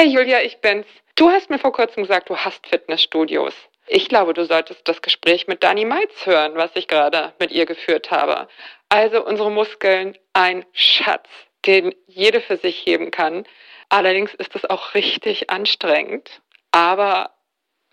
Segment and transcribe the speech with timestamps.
[0.00, 0.86] Hey Julia, ich bin's.
[1.14, 3.52] Du hast mir vor kurzem gesagt, du hast Fitnessstudios.
[3.86, 7.66] Ich glaube, du solltest das Gespräch mit Dani Meitz hören, was ich gerade mit ihr
[7.66, 8.48] geführt habe.
[8.88, 11.28] Also unsere Muskeln, ein Schatz,
[11.66, 13.44] den jede für sich heben kann.
[13.90, 16.40] Allerdings ist es auch richtig anstrengend.
[16.72, 17.34] Aber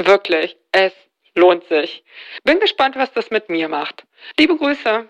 [0.02, 0.94] wirklich, es
[1.36, 2.06] lohnt sich.
[2.46, 4.06] Bin gespannt, was das mit mir macht.
[4.40, 5.10] Liebe Grüße.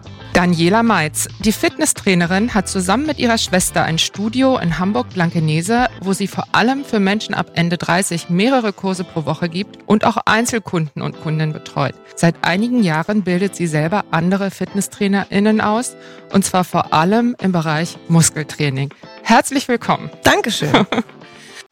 [0.33, 6.27] Daniela Meitz, die Fitnesstrainerin, hat zusammen mit ihrer Schwester ein Studio in Hamburg-Blankenese, wo sie
[6.27, 11.01] vor allem für Menschen ab Ende 30 mehrere Kurse pro Woche gibt und auch Einzelkunden
[11.01, 11.95] und Kundinnen betreut.
[12.15, 15.97] Seit einigen Jahren bildet sie selber andere FitnesstrainerInnen aus
[16.31, 18.89] und zwar vor allem im Bereich Muskeltraining.
[19.23, 20.09] Herzlich willkommen.
[20.23, 20.71] Dankeschön.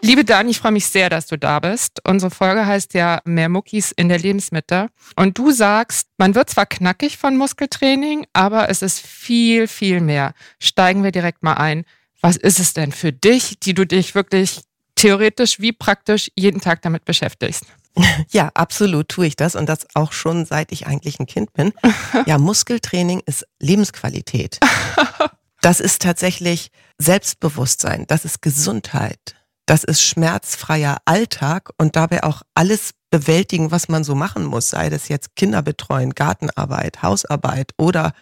[0.01, 1.99] Liebe Dani, ich freue mich sehr, dass du da bist.
[2.07, 4.87] Unsere Folge heißt ja Mehr Muckis in der Lebensmitte.
[5.17, 10.33] Und du sagst, man wird zwar knackig von Muskeltraining, aber es ist viel, viel mehr.
[10.59, 11.83] Steigen wir direkt mal ein.
[12.21, 14.61] Was ist es denn für dich, die du dich wirklich
[14.95, 17.65] theoretisch wie praktisch jeden Tag damit beschäftigst?
[18.29, 21.73] Ja, absolut tue ich das und das auch schon seit ich eigentlich ein Kind bin.
[22.25, 24.59] Ja, Muskeltraining ist Lebensqualität.
[25.61, 29.35] Das ist tatsächlich Selbstbewusstsein, das ist Gesundheit,
[29.69, 34.89] das ist schmerzfreier Alltag und dabei auch alles bewältigen, was man so machen muss, sei
[34.89, 38.13] das jetzt Kinder betreuen, Gartenarbeit, Hausarbeit oder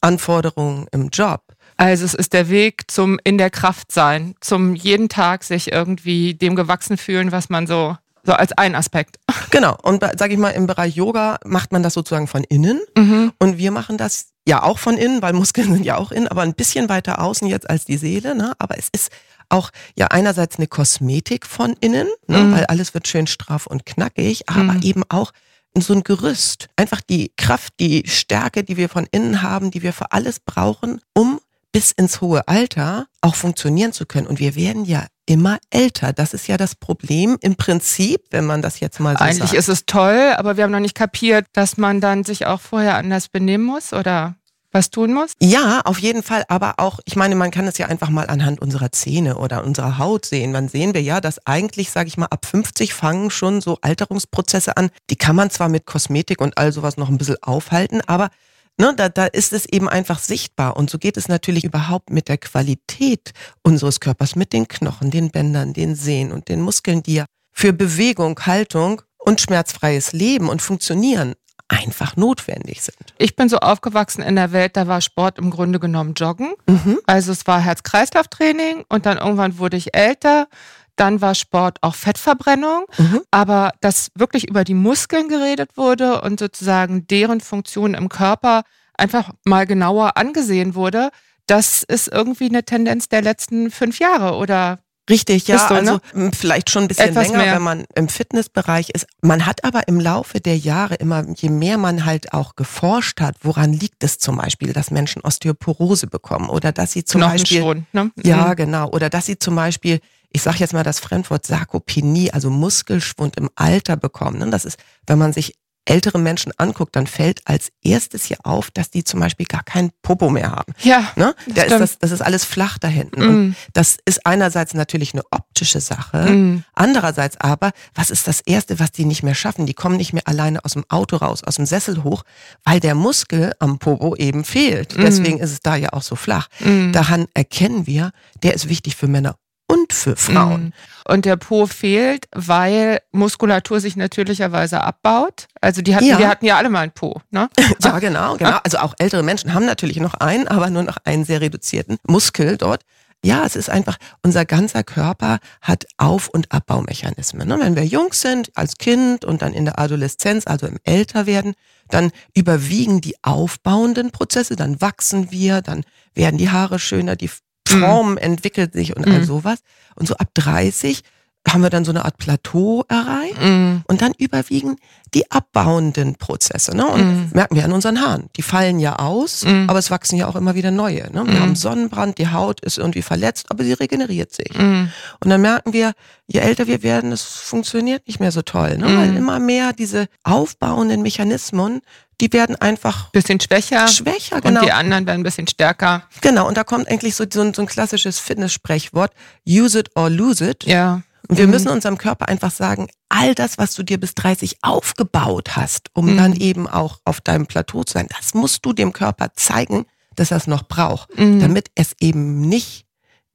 [0.00, 1.42] Anforderungen im Job.
[1.76, 6.34] Also es ist der Weg zum in der Kraft sein, zum jeden Tag sich irgendwie
[6.34, 9.18] dem gewachsen fühlen, was man so so als ein Aspekt.
[9.50, 9.76] Genau.
[9.82, 12.80] Und sage ich mal, im Bereich Yoga macht man das sozusagen von innen.
[12.96, 13.32] Mhm.
[13.38, 16.42] Und wir machen das ja auch von innen, weil Muskeln sind ja auch innen, aber
[16.42, 18.34] ein bisschen weiter außen jetzt als die Seele.
[18.34, 18.52] Ne?
[18.58, 19.12] Aber es ist
[19.48, 22.52] auch ja einerseits eine Kosmetik von innen, ne, Mhm.
[22.52, 24.82] weil alles wird schön straff und knackig, aber Mhm.
[24.82, 25.32] eben auch
[25.76, 26.68] so ein Gerüst.
[26.76, 31.00] Einfach die Kraft, die Stärke, die wir von innen haben, die wir für alles brauchen,
[31.14, 31.40] um
[31.72, 34.28] bis ins hohe Alter auch funktionieren zu können.
[34.28, 36.12] Und wir werden ja immer älter.
[36.12, 39.54] Das ist ja das Problem im Prinzip, wenn man das jetzt mal so Eigentlich sagt.
[39.54, 42.94] ist es toll, aber wir haben noch nicht kapiert, dass man dann sich auch vorher
[42.96, 44.36] anders benehmen muss oder
[44.74, 45.32] was tun muss.
[45.40, 46.44] Ja, auf jeden Fall.
[46.48, 49.98] Aber auch, ich meine, man kann es ja einfach mal anhand unserer Zähne oder unserer
[49.98, 50.52] Haut sehen.
[50.52, 54.76] Dann sehen wir ja, dass eigentlich, sage ich mal, ab 50 fangen schon so Alterungsprozesse
[54.76, 54.90] an.
[55.10, 58.28] Die kann man zwar mit Kosmetik und all sowas noch ein bisschen aufhalten, aber
[58.76, 60.76] ne, da, da ist es eben einfach sichtbar.
[60.76, 65.30] Und so geht es natürlich überhaupt mit der Qualität unseres Körpers, mit den Knochen, den
[65.30, 70.60] Bändern, den Sehnen und den Muskeln, die ja für Bewegung, Haltung und schmerzfreies Leben und
[70.60, 71.34] Funktionieren
[71.68, 73.14] einfach notwendig sind.
[73.18, 76.54] Ich bin so aufgewachsen in der Welt, da war Sport im Grunde genommen Joggen.
[76.66, 76.98] Mhm.
[77.06, 80.48] Also es war Herz-Kreislauf-Training und dann irgendwann wurde ich älter.
[80.96, 82.84] Dann war Sport auch Fettverbrennung.
[82.98, 83.22] Mhm.
[83.30, 88.62] Aber dass wirklich über die Muskeln geredet wurde und sozusagen deren Funktion im Körper
[88.96, 91.10] einfach mal genauer angesehen wurde,
[91.46, 94.78] das ist irgendwie eine Tendenz der letzten fünf Jahre oder
[95.10, 95.80] Richtig, ja, so, ne?
[95.80, 97.54] also m, vielleicht schon ein bisschen Etwas länger, mehr.
[97.56, 99.06] wenn man im Fitnessbereich ist.
[99.20, 103.36] Man hat aber im Laufe der Jahre immer, je mehr man halt auch geforscht hat,
[103.42, 107.94] woran liegt es zum Beispiel, dass Menschen Osteoporose bekommen oder dass sie zum Beispiel, Knochenschwund.
[107.94, 108.10] Ne?
[108.22, 108.56] ja Mhm.
[108.56, 110.00] genau, oder dass sie zum Beispiel,
[110.30, 114.38] ich sage jetzt mal das Fremdwort Sarkopenie, also Muskelschwund im Alter bekommen.
[114.38, 114.50] Ne?
[114.50, 115.54] Das ist, wenn man sich
[115.86, 119.90] ältere Menschen anguckt, dann fällt als erstes hier auf, dass die zum Beispiel gar keinen
[120.02, 120.72] Popo mehr haben.
[120.82, 121.34] Ja, Ne?
[121.46, 123.22] Das Da ist das, das ist alles flach da hinten.
[123.22, 123.54] Und Mhm.
[123.72, 126.18] das ist einerseits natürlich eine optische Sache.
[126.30, 126.64] Mhm.
[126.74, 129.66] Andererseits aber, was ist das Erste, was die nicht mehr schaffen?
[129.66, 132.22] Die kommen nicht mehr alleine aus dem Auto raus, aus dem Sessel hoch,
[132.64, 134.96] weil der Muskel am Popo eben fehlt.
[134.96, 135.02] Mhm.
[135.02, 136.48] Deswegen ist es da ja auch so flach.
[136.60, 136.92] Mhm.
[136.92, 138.10] Daran erkennen wir,
[138.42, 140.64] der ist wichtig für Männer und für Frauen.
[140.64, 140.72] Mhm.
[141.08, 145.46] Und der Po fehlt, weil Muskulatur sich natürlicherweise abbaut.
[145.60, 146.18] Also die hatten, Ja.
[146.18, 147.48] wir hatten ja alle mal einen Po, ne?
[147.82, 148.58] Ja, genau, genau.
[148.64, 152.56] Also auch ältere Menschen haben natürlich noch einen, aber nur noch einen sehr reduzierten Muskel
[152.56, 152.82] dort.
[153.24, 157.48] Ja, es ist einfach, unser ganzer Körper hat Auf- und Abbaumechanismen.
[157.48, 157.58] ne?
[157.58, 161.54] Wenn wir jung sind, als Kind und dann in der Adoleszenz, also im Älterwerden,
[161.88, 165.84] dann überwiegen die aufbauenden Prozesse, dann wachsen wir, dann
[166.14, 167.30] werden die Haare schöner, die
[167.68, 169.24] Form entwickelt sich und all Mhm.
[169.24, 169.58] sowas.
[169.96, 171.02] Und so ab 30
[171.46, 173.82] haben wir dann so eine Art Plateau erreicht Mm.
[173.86, 174.76] und dann überwiegen
[175.12, 176.74] die abbauenden Prozesse.
[176.74, 176.86] Ne?
[176.86, 177.30] Und Mhm.
[177.34, 178.30] merken wir an unseren Haaren.
[178.36, 179.68] Die fallen ja aus, Mhm.
[179.68, 181.02] aber es wachsen ja auch immer wieder neue.
[181.12, 181.22] Ne?
[181.26, 181.40] Wir Mhm.
[181.40, 184.56] haben Sonnenbrand, die Haut ist irgendwie verletzt, aber sie regeneriert sich.
[184.58, 184.88] Mm.
[185.20, 185.92] Und dann merken wir,
[186.26, 188.78] je älter wir werden, es funktioniert nicht mehr so toll.
[188.78, 188.88] Ne?
[188.88, 188.96] Mhm.
[188.96, 191.82] Weil immer mehr diese aufbauenden Mechanismen,
[192.20, 193.88] die werden einfach Bisschen schwächer.
[193.88, 194.40] schwächer.
[194.40, 194.60] Genau.
[194.60, 196.04] Und die anderen werden ein bisschen stärker.
[196.20, 196.46] genau.
[196.48, 199.12] Und da kommt eigentlich so, so, ein, so ein klassisches Fitness-Sprechwort,
[199.48, 200.64] use it or lose it.
[200.64, 201.02] Ja.
[201.28, 201.52] Und wir Mhm.
[201.52, 206.12] müssen unserem Körper einfach sagen, all das, was du dir bis 30 aufgebaut hast, um
[206.12, 206.16] Mhm.
[206.18, 210.30] dann eben auch auf deinem Plateau zu sein, das musst du dem Körper zeigen, dass
[210.30, 211.40] er es noch braucht, Mhm.
[211.40, 212.83] damit es eben nicht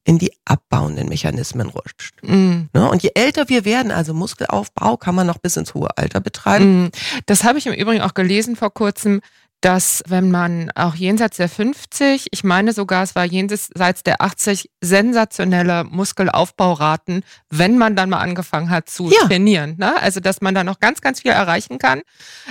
[0.09, 2.15] in die abbauenden Mechanismen rutscht.
[2.23, 2.61] Mm.
[2.73, 2.89] Ne?
[2.89, 6.85] Und je älter wir werden, also Muskelaufbau kann man noch bis ins hohe Alter betreiben.
[6.85, 6.89] Mm.
[7.27, 9.21] Das habe ich im Übrigen auch gelesen vor kurzem,
[9.61, 14.69] dass wenn man auch jenseits der 50, ich meine sogar, es war jenseits der 80
[14.81, 19.27] sensationelle Muskelaufbauraten, wenn man dann mal angefangen hat zu Ja.
[19.27, 19.75] trainieren.
[19.77, 19.93] Ne?
[20.01, 22.01] Also, dass man da noch ganz, ganz viel erreichen kann.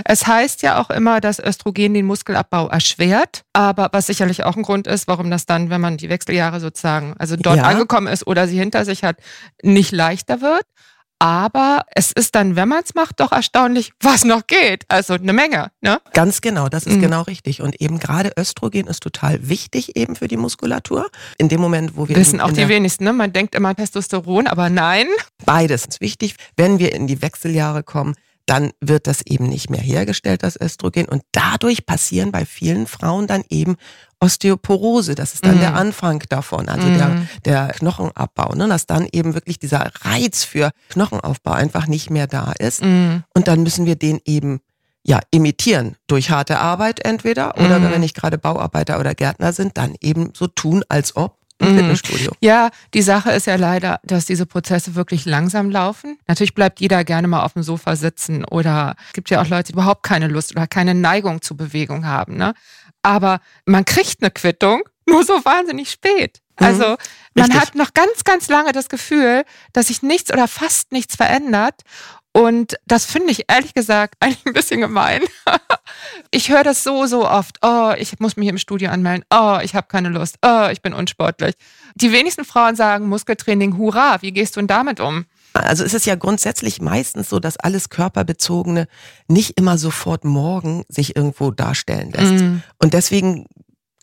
[0.05, 4.63] Es heißt ja auch immer, dass Östrogen den Muskelabbau erschwert, aber was sicherlich auch ein
[4.63, 7.63] Grund ist, warum das dann, wenn man die Wechseljahre sozusagen, also dort Ja.
[7.65, 9.17] angekommen ist oder sie hinter sich hat,
[9.63, 10.63] nicht leichter wird.
[11.21, 14.85] Aber es ist dann, wenn man es macht, doch erstaunlich, was noch geht.
[14.89, 15.71] Also eine Menge.
[15.81, 16.01] Ne?
[16.13, 17.01] Ganz genau, das ist Mhm.
[17.03, 17.61] genau richtig.
[17.61, 21.11] Und eben gerade Östrogen ist total wichtig eben für die Muskulatur.
[21.37, 23.05] In dem Moment, wo wir Wissen auch die wenigsten.
[23.05, 23.13] Ne?
[23.13, 25.09] Man denkt immer Testosteron, aber nein.
[25.45, 26.37] Beides ist wichtig.
[26.57, 28.15] Wenn wir in die Wechseljahre kommen,
[28.49, 31.07] dann wird das eben nicht mehr hergestellt, das Östrogen.
[31.07, 33.77] Und dadurch passieren bei vielen Frauen dann eben
[34.21, 35.15] Osteoporose.
[35.15, 35.61] Das ist dann Mhm.
[35.61, 36.97] der Anfang davon, also Mhm.
[36.99, 38.55] der, der Knochenabbau.
[38.55, 38.69] Ne?
[38.69, 42.83] Dass dann eben wirklich dieser Reiz für Knochenaufbau einfach nicht mehr da ist.
[42.83, 43.23] Mm.
[43.35, 44.61] Und dann müssen wir den eben
[45.05, 47.85] ja, imitieren durch harte Arbeit entweder oder Mhm.
[47.85, 51.73] wenn wir nicht gerade Bauarbeiter oder Gärtner sind, dann eben so tun, als ob im
[51.73, 51.79] Mhm.
[51.79, 52.33] Fitnessstudio.
[52.41, 56.19] Ja, die Sache ist ja leider, dass diese Prozesse wirklich langsam laufen.
[56.27, 59.65] Natürlich bleibt jeder gerne mal auf dem Sofa sitzen oder es gibt ja auch Leute,
[59.65, 62.37] die überhaupt keine Lust oder keine Neigung zu Bewegung haben.
[62.37, 62.55] Ne?
[63.03, 66.41] Aber man kriegt eine Quittung nur so wahnsinnig spät.
[66.61, 66.67] Mhm.
[66.67, 66.85] Also
[67.35, 67.61] man Richtig.
[67.61, 71.83] hat noch ganz, ganz lange das Gefühl, dass sich nichts oder fast nichts verändert.
[72.33, 75.23] Und das finde ich ehrlich gesagt eigentlich ein bisschen gemein.
[76.31, 77.59] Ich höre das so, so oft.
[77.63, 79.25] Oh, ich muss mich im Studio anmelden.
[79.33, 80.37] Oh, ich habe keine Lust.
[80.45, 81.55] Oh, ich bin unsportlich.
[81.95, 84.19] Die wenigsten Frauen sagen Muskeltraining, hurra.
[84.21, 85.25] Wie gehst du denn damit um?
[85.55, 88.87] Also es ist ja grundsätzlich meistens so, dass alles Körperbezogene
[89.29, 92.45] nicht immer sofort morgen sich irgendwo darstellen lässt.
[92.45, 92.63] Mm.
[92.79, 93.47] Und deswegen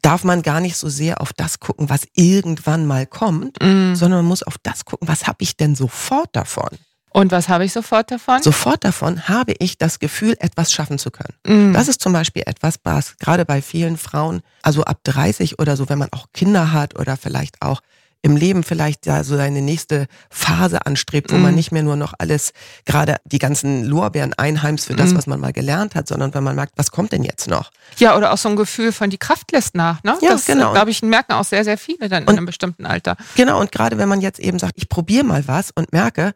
[0.02, 3.94] darf man gar nicht so sehr auf das gucken, was irgendwann mal kommt, Mm.
[3.94, 6.70] sondern man muss auf das gucken, was habe ich denn sofort davon?
[7.16, 8.44] Und was habe ich sofort davon?
[8.44, 11.70] Sofort davon habe ich das Gefühl, etwas schaffen zu können.
[11.72, 11.74] Mm.
[11.74, 15.88] Das ist zum Beispiel etwas, was gerade bei vielen Frauen, also ab 30 oder so,
[15.88, 17.80] wenn man auch Kinder hat oder vielleicht auch
[18.22, 21.56] im Leben vielleicht ja so seine nächste Phase anstrebt, wo man Mhm.
[21.56, 22.52] nicht mehr nur noch alles,
[22.84, 25.18] gerade die ganzen Lorbeeren einheimst für das, Mhm.
[25.18, 27.72] was man mal gelernt hat, sondern wenn man merkt, was kommt denn jetzt noch?
[27.98, 30.04] Ja, oder auch so ein Gefühl von die Kraft lässt nach.
[30.04, 30.18] Ne?
[30.22, 30.74] Ja, das, genau.
[30.74, 33.16] glaube ich, merken auch sehr, sehr viele dann in Und- einem bestimmten Alter.
[33.36, 36.34] Genau, und gerade wenn man jetzt eben sagt, ich probiere mal was und merke,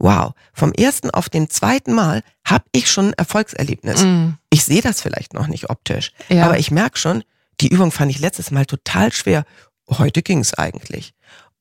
[0.00, 4.02] wow, vom ersten auf den zweiten Mal habe ich schon ein Erfolgserlebnis.
[4.02, 4.30] Mm.
[4.50, 6.46] Ich sehe das vielleicht noch nicht optisch, Ja.
[6.46, 7.22] aber ich merke schon,
[7.60, 9.44] die Übung fand ich letztes Mal total schwer.
[9.88, 11.12] Heute ging es eigentlich.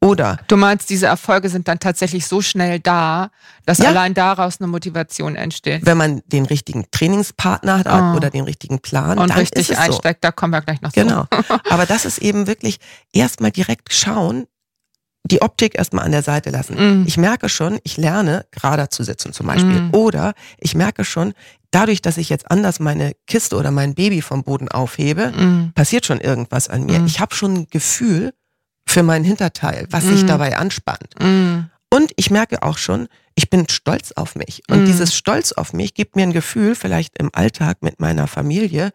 [0.02, 3.32] Oder Du meinst, diese Erfolge sind dann tatsächlich so schnell da,
[3.66, 3.90] dass Ja.
[3.90, 5.86] allein daraus eine Motivation entsteht.
[5.86, 8.16] wenn man den richtigen Trainingspartner hat Oh.
[8.16, 9.82] oder den richtigen Plan, Und dann richtig ist es so.
[9.84, 11.24] einsteigt, da kommen wir gleich noch Genau.
[11.26, 11.30] zu.
[11.70, 12.80] Aber das ist eben wirklich
[13.12, 14.48] erstmal direkt schauen,
[15.32, 17.04] die Optik erstmal an der Seite lassen.
[17.04, 17.06] Mm.
[17.08, 19.82] Ich merke schon, ich lerne gerader zu sitzen zum Beispiel.
[19.82, 19.90] Mm.
[19.96, 21.34] Oder ich merke schon,
[21.72, 25.72] dadurch, dass ich jetzt anders meine Kiste oder mein Baby vom Boden aufhebe, Mm.
[25.76, 27.00] passiert schon irgendwas an mir.
[27.00, 27.06] Mm.
[27.06, 28.34] Ich habe schon ein Gefühl
[28.88, 30.28] für mein Hinterteil, was sich Mm.
[30.28, 31.14] dabei anspannt.
[31.20, 31.70] Mm.
[31.92, 34.64] Und ich merke auch schon, ich bin stolz auf mich.
[34.70, 38.92] Und dieses Stolz auf mich gibt mir ein Gefühl, vielleicht im Alltag mit meiner Familie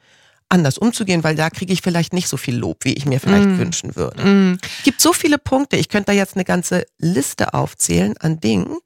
[0.49, 3.49] anders umzugehen, weil da kriege ich vielleicht nicht so viel Lob, wie ich mir vielleicht
[3.49, 3.59] Mm.
[3.59, 4.23] wünschen würde.
[4.25, 4.59] Mm.
[4.79, 8.77] Es gibt so viele Punkte, ich könnte da jetzt eine ganze Liste aufzählen an Dingen,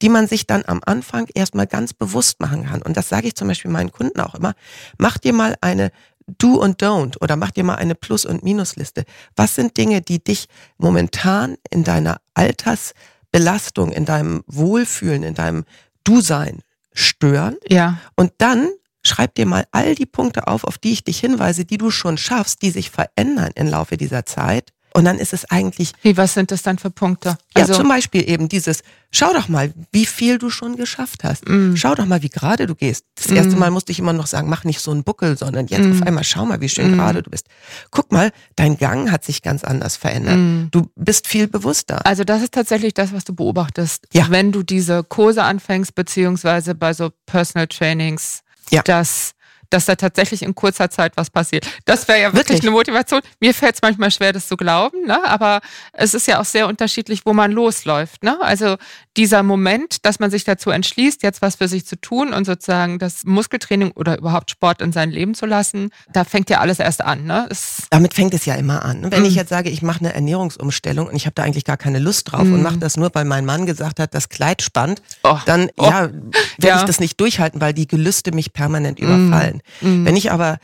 [0.00, 2.82] die man sich dann am Anfang erstmal ganz bewusst machen kann.
[2.82, 4.54] Und das sage ich zum Beispiel meinen Kunden auch immer.
[4.96, 5.90] Mach dir mal eine
[6.38, 9.04] Do und Don't oder mach dir mal eine Plus- und Minusliste.
[9.34, 10.46] Was sind Dinge, die dich
[10.76, 15.64] momentan in deiner Altersbelastung, in deinem Wohlfühlen, in deinem
[16.04, 16.60] Du-Sein
[16.92, 17.56] stören?
[17.68, 17.98] Ja.
[18.14, 18.68] Und dann
[19.08, 22.18] schreib dir mal all die Punkte auf, auf die ich dich hinweise, die du schon
[22.18, 24.72] schaffst, die sich verändern im Laufe dieser Zeit.
[24.94, 25.92] Und dann ist es eigentlich.
[26.02, 27.38] Wie, was sind das dann für Punkte?
[27.56, 31.48] Ja, also, zum Beispiel eben dieses, schau doch mal, wie viel du schon geschafft hast.
[31.48, 31.76] Mm.
[31.76, 33.04] Schau doch mal, wie gerade du gehst.
[33.14, 33.36] Das mm.
[33.36, 35.92] erste Mal musste ich immer noch sagen, mach nicht so einen Buckel, sondern jetzt mm.
[35.92, 37.46] auf einmal schau mal, wie schön gerade du bist.
[37.90, 40.72] Guck mal, dein Gang hat sich ganz anders verändert.
[40.72, 42.04] Du bist viel bewusster.
[42.04, 44.06] Also das ist tatsächlich das, was du beobachtest.
[44.12, 44.26] Ja.
[44.30, 48.82] Wenn du diese Kurse anfängst, beziehungsweise bei so Personal Trainings, ja.
[48.82, 49.32] dass
[49.70, 51.66] dass da tatsächlich in kurzer Zeit was passiert.
[51.84, 53.20] Das wäre ja wirklich, wirklich, eine Motivation.
[53.40, 55.20] Mir fällt es manchmal schwer, das zu glauben, ne?
[55.24, 55.60] aber
[55.92, 58.22] es ist ja auch sehr unterschiedlich, wo man losläuft.
[58.22, 58.38] Ne?
[58.40, 58.76] Also
[59.16, 62.98] dieser Moment, dass man sich dazu entschließt, jetzt was für sich zu tun und sozusagen
[62.98, 67.02] das Muskeltraining oder überhaupt Sport in sein Leben zu lassen, da fängt ja alles erst
[67.02, 67.24] an.
[67.24, 67.46] Ne?
[67.50, 69.10] Es Damit fängt es ja immer an.
[69.10, 69.26] Wenn mm.
[69.26, 72.32] ich jetzt sage, ich mache eine Ernährungsumstellung und ich habe da eigentlich gar keine Lust
[72.32, 72.54] drauf mm.
[72.54, 75.38] und mache das nur, weil mein Mann gesagt hat, das Kleid spannt, oh.
[75.46, 75.84] dann oh.
[75.84, 76.22] ja, werde
[76.58, 76.78] ja.
[76.78, 79.04] ich das nicht durchhalten, weil die Gelüste mich permanent mm.
[79.04, 79.57] überfallen.
[79.80, 80.04] Mhm.
[80.04, 80.58] Wenn ich aber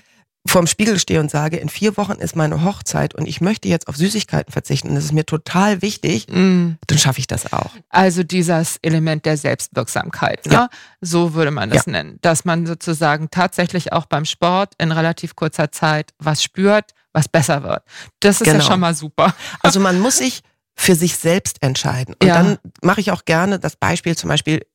[0.46, 3.88] vorm Spiegel stehe und sage, in vier Wochen ist meine Hochzeit und ich möchte jetzt
[3.88, 6.72] auf Süßigkeiten verzichten und das ist mir total wichtig, mm.
[6.86, 7.70] dann schaffe ich das auch.
[7.88, 10.52] Also dieses Element der Selbstwirksamkeit, ne?
[10.52, 10.68] ja.
[11.00, 11.92] so würde man das ja.
[11.92, 17.26] nennen, dass man sozusagen tatsächlich auch beim Sport in relativ kurzer Zeit was spürt, was
[17.26, 17.82] besser wird.
[18.20, 18.58] Das ist genau.
[18.58, 19.34] ja schon mal super.
[19.62, 20.42] Also man muss sich
[20.76, 22.14] für sich selbst entscheiden.
[22.20, 22.34] Und ja.
[22.34, 24.66] dann mache ich auch gerne das Beispiel zum Beispiel,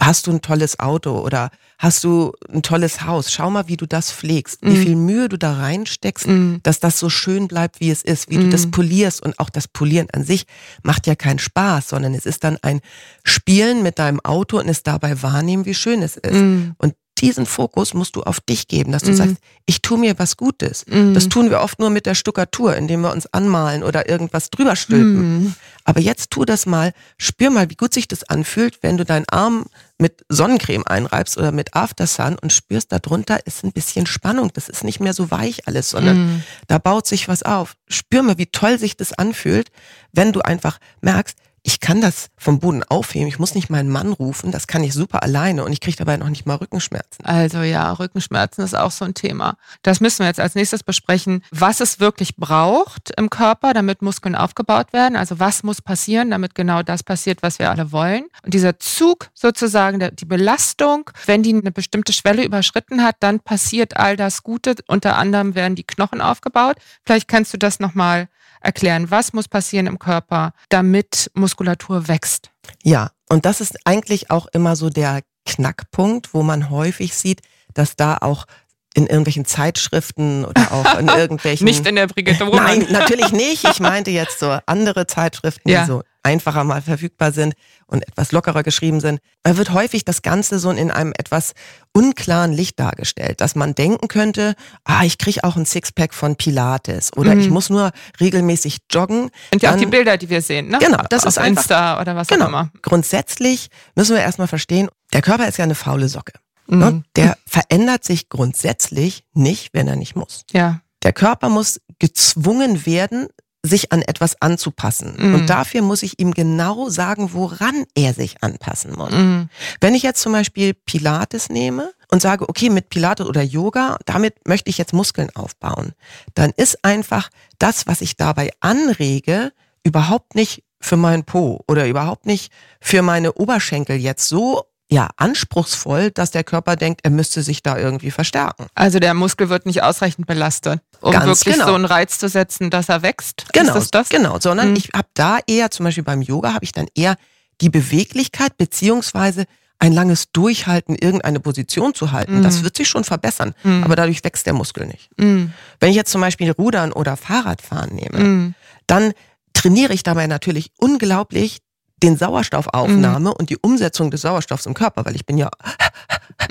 [0.00, 3.30] hast du ein tolles Auto oder hast du ein tolles Haus?
[3.30, 4.70] Schau mal, wie du das pflegst, mm.
[4.70, 6.56] wie viel Mühe du da reinsteckst, mm.
[6.62, 8.40] dass das so schön bleibt, wie es ist, wie mm.
[8.42, 8.70] du das mm.
[8.70, 9.22] polierst.
[9.22, 10.46] Und auch das Polieren an sich
[10.82, 12.80] macht ja keinen Spaß, sondern es ist dann ein
[13.24, 16.34] Spielen mit deinem Auto und es dabei wahrnehmen, wie schön es ist.
[16.34, 16.72] Mm.
[16.78, 19.16] Und diesen Fokus musst du auf dich geben, dass du mhm.
[19.16, 20.84] sagst, ich tue mir was Gutes.
[20.88, 21.14] Mhm.
[21.14, 24.74] Das tun wir oft nur mit der Stuckatur, indem wir uns anmalen oder irgendwas drüber
[24.74, 25.54] stülpen.
[25.84, 29.28] Aber jetzt tu das mal, spür mal, wie gut sich das anfühlt, wenn du deinen
[29.28, 29.66] Arm
[29.98, 34.50] mit Sonnencreme einreibst oder mit Aftersun und spürst, darunter ist ein bisschen Spannung.
[34.52, 36.42] Das ist nicht mehr so weich alles, sondern mhm.
[36.66, 37.76] da baut sich was auf.
[37.88, 39.70] Spür mal, wie toll sich das anfühlt,
[40.12, 44.12] wenn du einfach merkst, ich kann das vom Boden aufheben, ich muss nicht meinen Mann
[44.12, 47.24] rufen, das kann ich super alleine und ich kriege dabei noch nicht mal Rückenschmerzen.
[47.24, 49.56] Also ja, Rückenschmerzen ist auch so ein Thema.
[49.82, 54.34] Das müssen wir jetzt als nächstes besprechen, was es wirklich braucht im Körper, damit Muskeln
[54.34, 55.14] aufgebaut werden.
[55.14, 58.26] Also was muss passieren, damit genau das passiert, was wir alle wollen.
[58.44, 63.96] Und dieser Zug sozusagen, die Belastung, wenn die eine bestimmte Schwelle überschritten hat, dann passiert
[63.96, 64.74] all das Gute.
[64.88, 66.76] Unter anderem werden die Knochen aufgebaut.
[67.04, 68.28] Vielleicht kannst du das nochmal
[68.62, 72.50] erklären, was muss passieren im Körper, damit Muskulatur wächst.
[72.82, 77.40] Ja, und das ist eigentlich auch immer so der Knackpunkt, wo man häufig sieht,
[77.74, 78.46] dass da auch
[78.94, 81.64] in irgendwelchen Zeitschriften oder auch in irgendwelchen.
[81.64, 82.78] nicht in der Brigitte Roman.
[82.78, 83.64] Nein, natürlich nicht.
[83.64, 85.82] Ich meinte jetzt so andere Zeitschriften, ja.
[85.82, 87.54] die so einfacher mal verfügbar sind
[87.92, 89.20] und etwas lockerer geschrieben sind.
[89.42, 91.52] Da wird häufig das Ganze so in einem etwas
[91.92, 97.12] unklaren Licht dargestellt, dass man denken könnte, ah, ich kriege auch ein Sixpack von Pilates
[97.16, 97.40] oder mhm.
[97.40, 99.30] ich muss nur regelmäßig joggen.
[99.52, 100.78] Und ja auch die Bilder, die wir sehen, ne?
[100.78, 102.46] Genau, das Auf ist einfach, Insta oder was genau.
[102.46, 102.70] auch immer.
[102.80, 106.32] Grundsätzlich müssen wir erstmal verstehen, der Körper ist ja eine faule Socke.
[106.66, 106.90] Ne?
[106.90, 107.04] Mhm.
[107.16, 110.44] Der verändert sich grundsätzlich nicht, wenn er nicht muss.
[110.52, 110.80] Ja.
[111.02, 113.28] Der Körper muss gezwungen werden,
[113.64, 115.14] sich an etwas anzupassen.
[115.16, 115.34] Mhm.
[115.34, 119.12] Und dafür muss ich ihm genau sagen, woran er sich anpassen muss.
[119.12, 119.48] Mhm.
[119.80, 124.48] Wenn ich jetzt zum Beispiel Pilates nehme und sage, okay, mit Pilates oder Yoga, damit
[124.48, 125.92] möchte ich jetzt Muskeln aufbauen,
[126.34, 129.52] dann ist einfach das, was ich dabei anrege,
[129.84, 136.10] überhaupt nicht für meinen Po oder überhaupt nicht für meine Oberschenkel jetzt so ja, anspruchsvoll,
[136.10, 138.66] dass der Körper denkt, er müsste sich da irgendwie verstärken.
[138.74, 141.68] Also der Muskel wird nicht ausreichend belastet, um Ganz wirklich genau.
[141.68, 143.46] so einen Reiz zu setzen, dass er wächst.
[143.54, 144.10] Genau, das das?
[144.10, 144.38] genau.
[144.38, 144.76] Sondern mhm.
[144.76, 147.16] ich habe da eher, zum Beispiel beim Yoga, habe ich dann eher
[147.62, 149.46] die Beweglichkeit beziehungsweise
[149.78, 152.38] ein langes Durchhalten, irgendeine Position zu halten.
[152.38, 152.42] Mhm.
[152.42, 153.84] Das wird sich schon verbessern, mhm.
[153.84, 155.08] aber dadurch wächst der Muskel nicht.
[155.16, 155.52] Mhm.
[155.80, 158.54] Wenn ich jetzt zum Beispiel Rudern oder Fahrradfahren nehme,
[158.86, 159.12] dann
[159.54, 161.60] trainiere ich dabei natürlich unglaublich
[162.02, 163.36] den Sauerstoffaufnahme mhm.
[163.38, 165.50] und die Umsetzung des Sauerstoffs im Körper, weil ich bin ja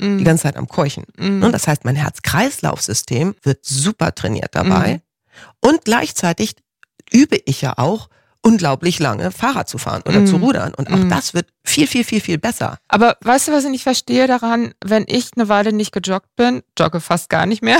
[0.00, 0.18] mhm.
[0.18, 1.04] die ganze Zeit am Keuchen.
[1.18, 1.42] Mhm.
[1.42, 4.94] Und das heißt, mein Herz-Kreislauf-System wird super trainiert dabei.
[4.94, 5.00] Mhm.
[5.60, 6.56] Und gleichzeitig
[7.12, 8.08] übe ich ja auch
[8.42, 10.44] unglaublich lange Fahrrad zu fahren oder zu mhm.
[10.44, 10.74] rudern.
[10.74, 11.08] Und auch mhm.
[11.08, 12.78] das wird viel, viel, viel, viel besser.
[12.88, 16.62] Aber weißt du, was ich nicht verstehe daran, wenn ich eine Weile nicht gejoggt bin,
[16.78, 17.78] jogge fast gar nicht mehr,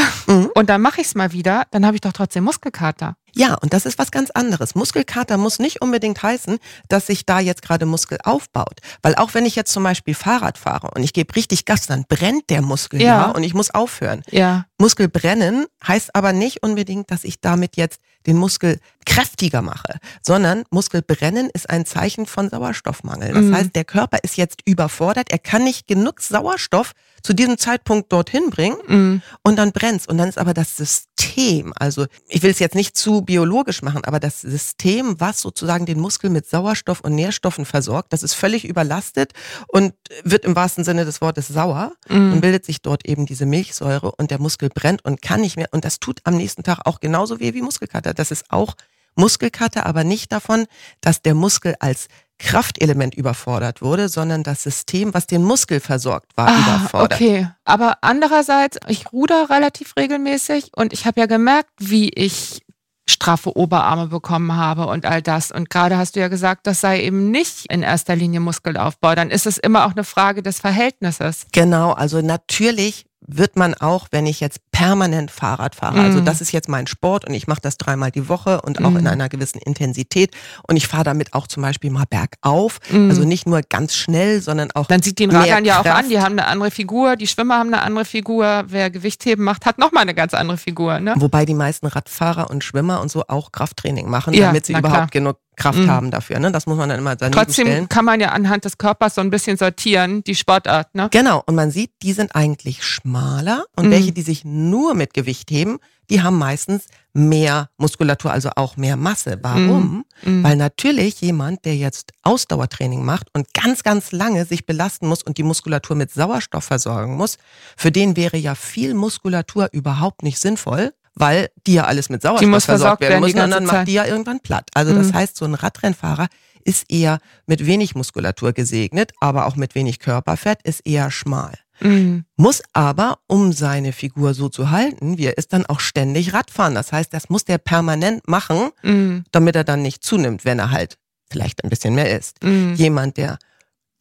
[0.54, 3.16] und dann mache ich es mal wieder, dann habe ich doch trotzdem Muskelkater.
[3.34, 4.74] Ja, und das ist was ganz anderes.
[4.74, 6.58] Muskelkater muss nicht unbedingt heißen,
[6.88, 8.80] dass sich da jetzt gerade Muskel aufbaut.
[9.02, 12.04] Weil auch wenn ich jetzt zum Beispiel Fahrrad fahre und ich gebe richtig Gas, dann
[12.08, 14.22] brennt der Muskel ja, ja und ich muss aufhören.
[14.30, 14.66] Ja.
[14.82, 20.64] Muskel brennen heißt aber nicht unbedingt, dass ich damit jetzt den Muskel kräftiger mache, sondern
[20.70, 23.32] Muskelbrennen ist ein Zeichen von Sauerstoffmangel.
[23.32, 23.54] Das mhm.
[23.54, 28.50] heißt, der Körper ist jetzt überfordert, er kann nicht genug Sauerstoff zu diesem Zeitpunkt dorthin
[28.50, 29.22] bringen Mhm.
[29.42, 30.06] und dann brennt's.
[30.08, 34.04] Und dann ist aber das System, also ich will es jetzt nicht zu biologisch machen,
[34.04, 38.64] aber das System, was sozusagen den Muskel mit Sauerstoff und Nährstoffen versorgt, das ist völlig
[38.64, 39.32] überlastet
[39.68, 41.92] und wird im wahrsten Sinne des Wortes sauer.
[42.08, 42.30] Mhm.
[42.30, 45.68] Dann bildet sich dort eben diese Milchsäure und der Muskel brennt und kann nicht mehr.
[45.72, 48.14] Und das tut am nächsten Tag auch genauso weh wie Muskelkater.
[48.14, 48.74] Das ist auch
[49.14, 50.66] Muskelkater, aber nicht davon,
[51.00, 56.48] dass der Muskel als Kraftelement überfordert wurde, sondern das System, was den Muskel versorgt, war
[56.48, 57.12] Ah, überfordert.
[57.14, 57.48] okay.
[57.64, 62.62] Aber andererseits, ich ruder relativ regelmäßig und ich habe ja gemerkt, wie ich
[63.08, 65.50] straffe Oberarme bekommen habe und all das.
[65.52, 69.14] Und gerade hast du ja gesagt, das sei eben nicht in erster Linie Muskelaufbau.
[69.14, 71.46] Dann ist es immer auch eine Frage des Verhältnisses.
[71.52, 76.24] Genau, also natürlich wird man auch, wenn ich jetzt permanent Fahrrad fahre, also Mhm.
[76.24, 78.96] das ist jetzt mein Sport und ich mache das dreimal die Woche und auch Mhm.
[78.98, 80.34] in einer gewissen Intensität
[80.68, 83.10] und ich fahre damit auch zum Beispiel mal bergauf, Mhm.
[83.10, 86.20] also nicht nur ganz schnell, sondern auch Dann sieht den Radlern ja auch an, die
[86.20, 90.02] haben eine andere Figur, die Schwimmer haben eine andere Figur, wer Gewichtheben macht, hat nochmal
[90.02, 90.98] eine ganz andere Figur.
[91.00, 91.14] Ne?
[91.16, 94.94] Wobei die meisten Radfahrer und Schwimmer und so auch Krafttraining machen, Ja, damit sie überhaupt
[94.96, 95.06] klar.
[95.10, 95.90] genug Kraft Mhm.
[95.90, 96.38] haben dafür.
[96.38, 96.50] Ne?
[96.50, 97.88] Das muss man dann immer daneben Trotzdem stellen.
[97.88, 100.94] kann man ja anhand des Körpers so ein bisschen sortieren, die Sportart.
[100.94, 101.08] Ne?
[101.10, 103.90] Genau, und man sieht, die sind eigentlich schmaler und Mhm.
[103.90, 105.78] welche, die sich nur mit Gewicht heben,
[106.10, 109.38] die haben meistens mehr Muskulatur, also auch mehr Masse.
[109.42, 110.04] Warum?
[110.22, 110.42] Mhm.
[110.42, 115.38] Weil natürlich jemand, der jetzt Ausdauertraining macht und ganz, ganz lange sich belasten muss und
[115.38, 117.38] die Muskulatur mit Sauerstoff versorgen muss,
[117.76, 122.48] für den wäre ja viel Muskulatur überhaupt nicht sinnvoll, weil die ja alles mit Sauerstoff
[122.48, 123.88] muss versorgt versorgt werden werden müssen und dann ganze macht Zeit.
[123.88, 124.68] die ja irgendwann platt.
[124.74, 125.14] Also das Mhm.
[125.14, 126.28] heißt, so ein Radrennfahrer
[126.64, 131.52] ist eher mit wenig Muskulatur gesegnet, aber auch mit wenig Körperfett, ist eher schmal.
[131.80, 132.24] Mhm.
[132.36, 136.74] Muss aber, um seine Figur so zu halten, wie er ist, dann auch ständig Radfahren.
[136.76, 139.24] Das heißt, das muss der permanent machen, Mhm.
[139.32, 140.98] damit er dann nicht zunimmt, wenn er halt
[141.30, 142.42] vielleicht ein bisschen mehr isst.
[142.44, 142.74] Mhm.
[142.74, 143.38] Jemand, der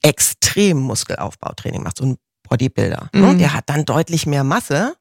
[0.03, 3.21] extrem Muskelaufbautraining macht, so ein Bodybuilder, Mhm.
[3.21, 4.95] ne, der hat dann deutlich mehr Masse,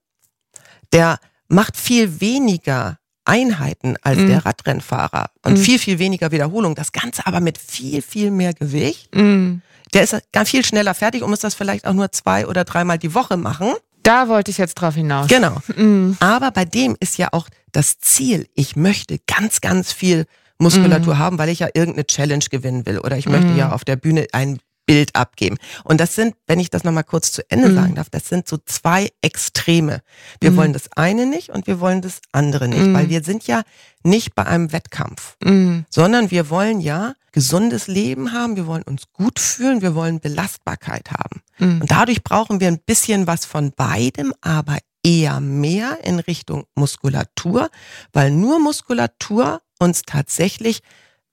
[0.92, 1.18] der
[1.50, 4.28] macht viel weniger Einheiten als Mhm.
[4.28, 5.62] der Radrennfahrer und Mhm.
[5.62, 6.74] viel, viel weniger Wiederholung.
[6.74, 9.14] Das Ganze aber mit viel, viel mehr Gewicht.
[9.14, 9.60] Mhm.
[9.92, 12.98] Der ist ganz viel schneller fertig und muss das vielleicht auch nur zwei oder dreimal
[12.98, 13.72] die Woche machen.
[14.02, 15.28] Da wollte ich jetzt drauf hinaus.
[15.28, 15.58] Genau.
[15.76, 16.16] Mhm.
[16.20, 20.26] Aber bei dem ist ja auch das Ziel, ich möchte ganz, ganz viel
[20.58, 23.56] Muskulatur haben, weil ich ja irgendeine Challenge gewinnen will oder ich möchte Mhm.
[23.58, 25.56] ja auf der Bühne ein Bild abgeben.
[25.84, 27.74] Und das sind, wenn ich das nochmal kurz zu Ende Mhm.
[27.74, 30.02] sagen darf, das sind so zwei Extreme.
[30.40, 30.56] Wir Mhm.
[30.56, 32.94] wollen das eine nicht und wir wollen das andere nicht, Mhm.
[32.94, 33.62] weil wir sind ja
[34.02, 35.84] nicht bei einem Wettkampf, Mhm.
[35.90, 41.10] sondern wir wollen ja gesundes Leben haben, wir wollen uns gut fühlen, wir wollen Belastbarkeit
[41.12, 41.42] haben.
[41.58, 41.82] Mhm.
[41.82, 47.70] Und dadurch brauchen wir ein bisschen was von beidem, aber eher mehr in Richtung Muskulatur,
[48.12, 50.80] weil nur Muskulatur uns tatsächlich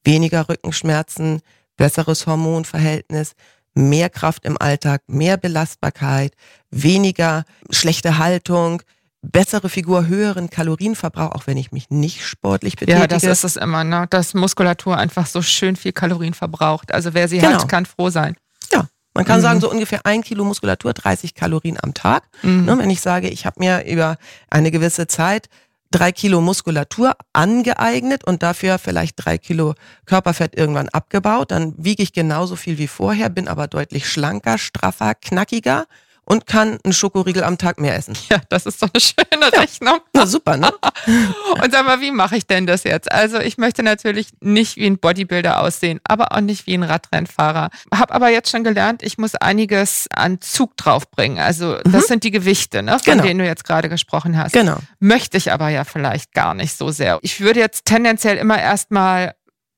[0.04, 1.42] weniger Rückenschmerzen,
[1.78, 3.34] besseres Hormonverhältnis,
[3.74, 6.34] mehr Kraft im Alltag, mehr Belastbarkeit,
[6.72, 8.82] weniger schlechte Haltung,
[9.22, 13.00] bessere Figur, höheren Kalorienverbrauch, auch wenn ich mich nicht sportlich betätige.
[13.02, 14.08] Ja, das ist es immer, ne?
[14.10, 16.92] dass Muskulatur einfach so schön viel Kalorien verbraucht.
[16.94, 17.60] Also wer sie Genau.
[17.62, 18.36] hat, kann froh sein.
[18.72, 19.44] Ja, man kann Mhm.
[19.44, 22.24] sagen, so ungefähr ein Kilo Muskulatur, 30 Kalorien am Tag.
[22.44, 22.66] Mhm.
[22.66, 24.18] Ne, wenn ich sage, ich habe mir über
[24.50, 25.50] eine gewisse Zeit
[25.92, 32.14] drei Kilo Muskulatur angeeignet und dafür vielleicht drei Kilo Körperfett irgendwann abgebaut, dann wiege ich
[32.14, 35.86] genauso viel wie vorher, bin aber deutlich schlanker, straffer, knackiger
[36.30, 38.16] und kann einen Schokoriegel am Tag mehr essen.
[38.30, 40.00] Ja, das ist doch eine schöne Rechnung.
[40.14, 40.70] Na super, ne?
[41.64, 43.10] Und sag mal, wie mache ich denn das jetzt?
[43.10, 47.70] Also ich möchte natürlich nicht wie ein Bodybuilder aussehen, aber auch nicht wie ein Radrennfahrer.
[47.94, 51.40] Hab aber jetzt schon gelernt, ich muss einiges an Zug draufbringen.
[51.40, 53.24] Also das sind die Gewichte, ne, von Genau.
[53.24, 54.52] denen du jetzt gerade gesprochen hast.
[54.52, 54.78] Genau.
[55.00, 57.20] Möchte ich aber ja vielleicht gar nicht so sehr.
[57.22, 59.34] Ich würde jetzt tendenziell immer erstmal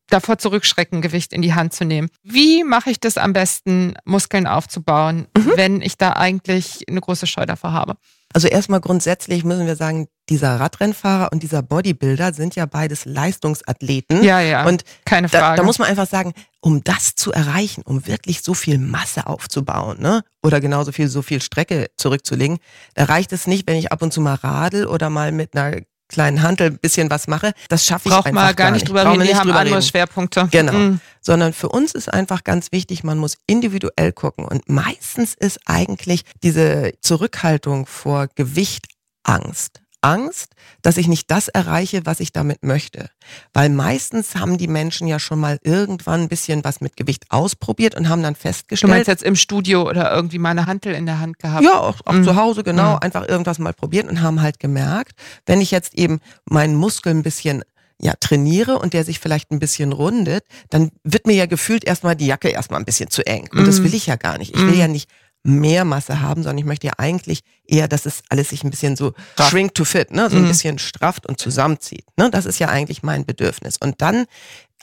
[0.09, 2.09] davor zurückschrecken, Gewicht in die Hand zu nehmen.
[2.23, 5.51] Wie mache ich das am besten, Muskeln aufzubauen, Mhm.
[5.55, 7.95] wenn ich da eigentlich eine große Scheu davor habe?
[8.31, 14.23] Also erstmal grundsätzlich müssen wir sagen, dieser Radrennfahrer und dieser Bodybuilder sind ja beides Leistungsathleten.
[14.23, 15.57] Ja, ja, Und keine Da, Frage.
[15.57, 19.99] da muss man einfach sagen, um das zu erreichen, um wirklich so viel Masse aufzubauen,
[19.99, 20.23] ne?
[20.43, 22.59] Oder genauso viel, so viel Strecke zurückzulegen,
[22.93, 25.77] da reicht es nicht, wenn ich ab und zu mal radel oder mal mit einer
[26.09, 27.53] kleinen Hantel ein bisschen was mache.
[27.69, 29.75] Das schaffe ich Braucht einfach man gar nicht drüber Brauchen reden, wir haben drüber andere
[29.77, 29.87] reden.
[29.87, 30.47] Schwerpunkte.
[30.51, 30.73] Genau.
[30.73, 31.01] Mm.
[31.21, 34.45] Sondern für uns ist einfach ganz wichtig, man muss individuell gucken.
[34.45, 38.87] Und meistens ist eigentlich diese Zurückhaltung vor Gewicht
[39.23, 39.81] Angst.
[40.01, 43.09] Angst, dass ich nicht das erreiche, was ich damit möchte.
[43.53, 47.95] Weil meistens haben die Menschen ja schon mal irgendwann ein bisschen was mit Gewicht ausprobiert
[47.95, 51.05] und haben dann Du festgestellt, meinst jetzt im Studio oder irgendwie mal eine Hantel in
[51.05, 51.63] der Hand gehabt?
[51.63, 52.23] ja, auch, auch Mhm.
[52.23, 52.99] zu Hause, genau, Mhm.
[53.01, 55.13] einfach irgendwas mal probiert und haben halt gemerkt,
[55.45, 57.63] wenn ich jetzt eben meinen Muskel ein bisschen
[58.01, 62.15] ja trainiere und der sich vielleicht ein bisschen rundet, dann wird mir ja gefühlt erstmal
[62.15, 63.49] die Jacke erstmal ein bisschen zu eng.
[63.51, 63.83] Und das Mhm.
[63.83, 64.55] will ich ja gar nicht.
[64.55, 64.79] Ich will Mhm.
[64.79, 65.09] ja nicht
[65.43, 68.95] mehr Masse haben, sondern ich möchte ja eigentlich eher, dass es alles sich ein bisschen
[68.95, 69.49] so Straff.
[69.49, 70.29] shrink to fit, ne?
[70.29, 70.47] so ein Mhm.
[70.49, 72.05] bisschen strafft und zusammenzieht.
[72.17, 72.29] Ne?
[72.29, 73.77] Das ist ja eigentlich mein Bedürfnis.
[73.77, 74.25] Und dann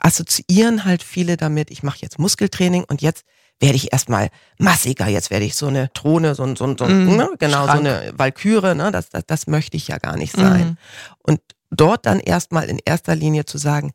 [0.01, 3.25] assoziieren halt viele damit, ich mache jetzt Muskeltraining und jetzt
[3.61, 6.85] werde ich erstmal massiger, jetzt werde ich so eine Throne, so ein, so ein, so
[6.85, 7.17] ein Mhm.
[7.17, 7.31] ne?
[7.39, 7.87] genau, Schrank.
[7.87, 8.91] so eine Walküre, ne?
[8.93, 10.67] das, das, das möchte ich ja gar nicht sein.
[10.69, 10.77] Mhm.
[11.23, 11.41] Und
[11.71, 13.93] dort dann erstmal in erster Linie zu sagen,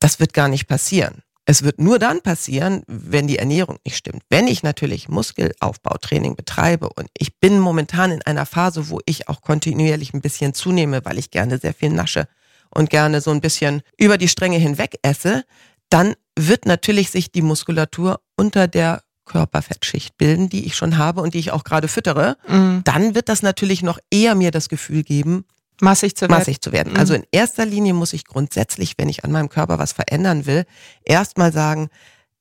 [0.00, 1.22] das wird gar nicht passieren.
[1.46, 4.22] Es wird nur dann passieren, wenn die Ernährung nicht stimmt.
[4.30, 9.42] Wenn ich natürlich Muskelaufbautraining betreibe und ich bin momentan in einer Phase, wo ich auch
[9.42, 12.28] kontinuierlich ein bisschen zunehme, weil ich gerne sehr viel nasche
[12.70, 15.44] und gerne so ein bisschen über die Stränge hinweg esse,
[15.90, 21.34] dann wird natürlich sich die Muskulatur unter der Körperfettschicht bilden, die ich schon habe und
[21.34, 22.36] die ich auch gerade füttere.
[22.48, 22.82] Mhm.
[22.84, 25.44] Dann wird das natürlich noch eher mir das Gefühl geben,
[25.80, 26.38] Massig zu werden.
[26.38, 26.92] massig zu werden.
[26.92, 26.98] Mhm.
[26.98, 30.64] Also in erster Linie muss ich grundsätzlich, wenn ich an meinem Körper was verändern will,
[31.04, 31.88] erstmal sagen,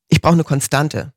[0.07, 1.13] ich brauche eine Konstante.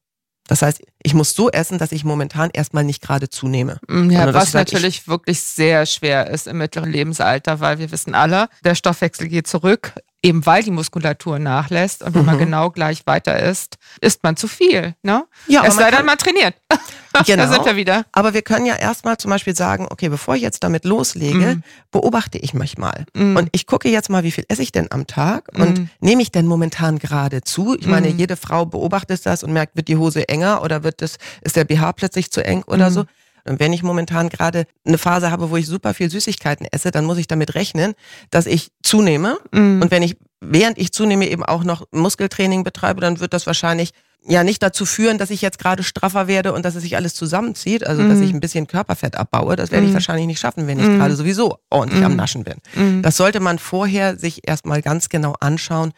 [0.48, 3.78] Das heißt, ich muss so essen, dass ich momentan erstmal nicht gerade zunehme.
[3.88, 7.90] Mm, Ja, das was halt natürlich wirklich sehr schwer ist im mittleren Lebensalter, weil wir
[7.90, 9.92] wissen alle, der Stoffwechsel geht zurück,
[10.26, 12.02] eben weil die Muskulatur nachlässt.
[12.02, 12.40] Und wenn man Mhm.
[12.40, 14.94] genau gleich weiter isst, isst man zu viel.
[15.02, 15.24] Ne?
[15.46, 16.54] Ja, es sei denn, man trainiert.
[17.24, 17.44] Genau.
[17.46, 18.04] da sind wir wieder.
[18.12, 21.62] Aber wir können ja erstmal zum Beispiel sagen, okay, bevor ich jetzt damit loslege, Mhm.
[21.90, 23.06] beobachte ich mich mal.
[23.14, 23.36] Mm.
[23.36, 25.88] Und ich gucke jetzt mal, wie viel esse ich denn am Tag und Mhm.
[26.00, 27.74] nehme ich denn momentan gerade zu?
[27.80, 28.18] Ich meine, Mhm.
[28.18, 31.64] jede Frau beobachtet das und merkt, wird die Hose enger oder wird das, ist der
[31.64, 32.94] BH plötzlich zu eng oder Mhm.
[32.94, 33.04] so?
[33.48, 37.04] Und wenn ich momentan gerade eine Phase habe, wo ich super viel Süßigkeiten esse, dann
[37.04, 37.94] muss ich damit rechnen,
[38.30, 39.38] dass ich zunehme.
[39.52, 39.80] Mm.
[39.82, 43.92] Und wenn ich, während ich zunehme, eben auch noch Muskeltraining betreibe, dann wird das wahrscheinlich
[44.28, 47.14] ja nicht dazu führen, dass ich jetzt gerade straffer werde und dass es sich alles
[47.14, 48.24] zusammenzieht, also dass Mhm.
[48.24, 49.54] ich ein bisschen Körperfett abbaue.
[49.54, 49.94] Das werde ich Mhm.
[49.94, 50.98] wahrscheinlich nicht schaffen, wenn ich Mhm.
[50.98, 52.16] gerade sowieso ordentlich am Mhm.
[52.16, 52.56] Naschen bin.
[52.74, 53.02] Mm.
[53.02, 55.92] Das sollte man vorher sich erstmal ganz genau anschauen,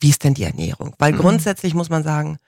[0.00, 0.94] wie ist denn die Ernährung?
[0.98, 1.18] Weil Mhm.
[1.18, 2.38] grundsätzlich muss man sagen,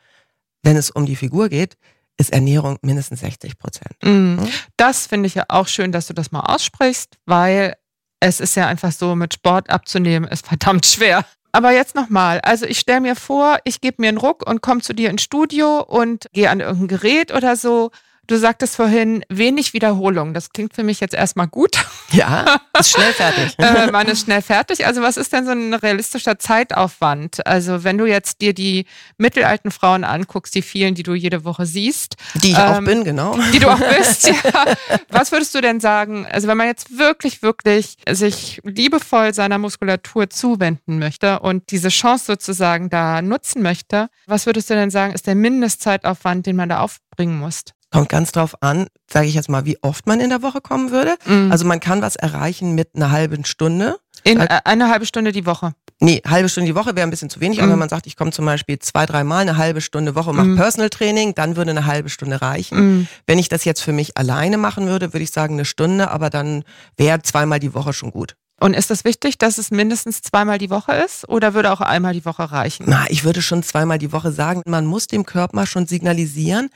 [0.63, 1.77] wenn es um die Figur geht,
[2.19, 3.97] ist Ernährung mindestens 60 Prozent.
[4.03, 4.39] Mm.
[4.77, 7.77] Das finde ich ja auch schön, dass du das mal aussprichst, weil
[8.21, 11.25] es ist ja einfach so, mit Sport abzunehmen ist verdammt schwer.
[11.53, 14.83] Aber jetzt nochmal, also ich stelle mir vor, ich gebe mir einen Ruck und komme
[14.83, 17.91] zu dir ins Studio und gehe an irgendein Gerät oder so.
[18.27, 20.35] Du sagtest vorhin, wenig Wiederholung.
[20.35, 21.77] Das klingt für mich jetzt erstmal gut.
[22.11, 23.55] Ja, ist schnell fertig.
[23.59, 24.87] äh, man ist schnell fertig.
[24.87, 27.47] Also was ist denn so ein realistischer Zeitaufwand?
[27.47, 28.87] Also wenn du jetzt dir die
[29.17, 33.05] mittelalten Frauen anguckst, die vielen, die du jede Woche siehst, Die ich auch ähm, bin,
[33.05, 33.37] genau.
[33.53, 34.33] die du auch bist.
[34.47, 34.75] Ja.
[35.09, 40.31] Was würdest du denn sagen, also wenn man jetzt wirklich, wirklich sich liebevoll seiner Muskulatur
[40.31, 45.27] zuwenden möchte und diese Chance sozusagen da nutzen möchte, was würdest du denn sagen, ist
[45.27, 47.65] der Mindestzeitaufwand, den man da aufbringen muss?
[47.93, 50.91] Kommt ganz drauf an, sage ich jetzt mal, wie oft man in der Woche kommen
[50.91, 51.15] würde.
[51.27, 53.97] Also Also man kann was erreichen mit einer halben Stunde.
[54.25, 55.73] in äh, eine halbe Stunde die Woche.
[56.01, 57.73] Nee, halbe Stunde die Woche wäre ein bisschen zu wenig, aber Mhm.
[57.73, 60.57] wenn man sagt, ich komme zum Beispiel zwei, dreimal eine halbe Stunde Woche, mache Mhm.
[60.57, 63.01] Personal Training, dann würde eine halbe Stunde reichen.
[63.03, 63.09] Mm.
[63.27, 66.29] Wenn ich das jetzt für mich alleine machen würde, würde ich sagen eine Stunde, aber
[66.29, 66.65] dann
[66.97, 68.35] wäre zweimal die Woche schon gut.
[68.61, 72.13] Und ist das wichtig, dass es mindestens zweimal die Woche ist oder würde auch einmal
[72.15, 72.85] die Woche reichen?
[72.89, 76.69] Na, ich würde schon zweimal die Woche sagen, man muss dem Körper schon signalisieren,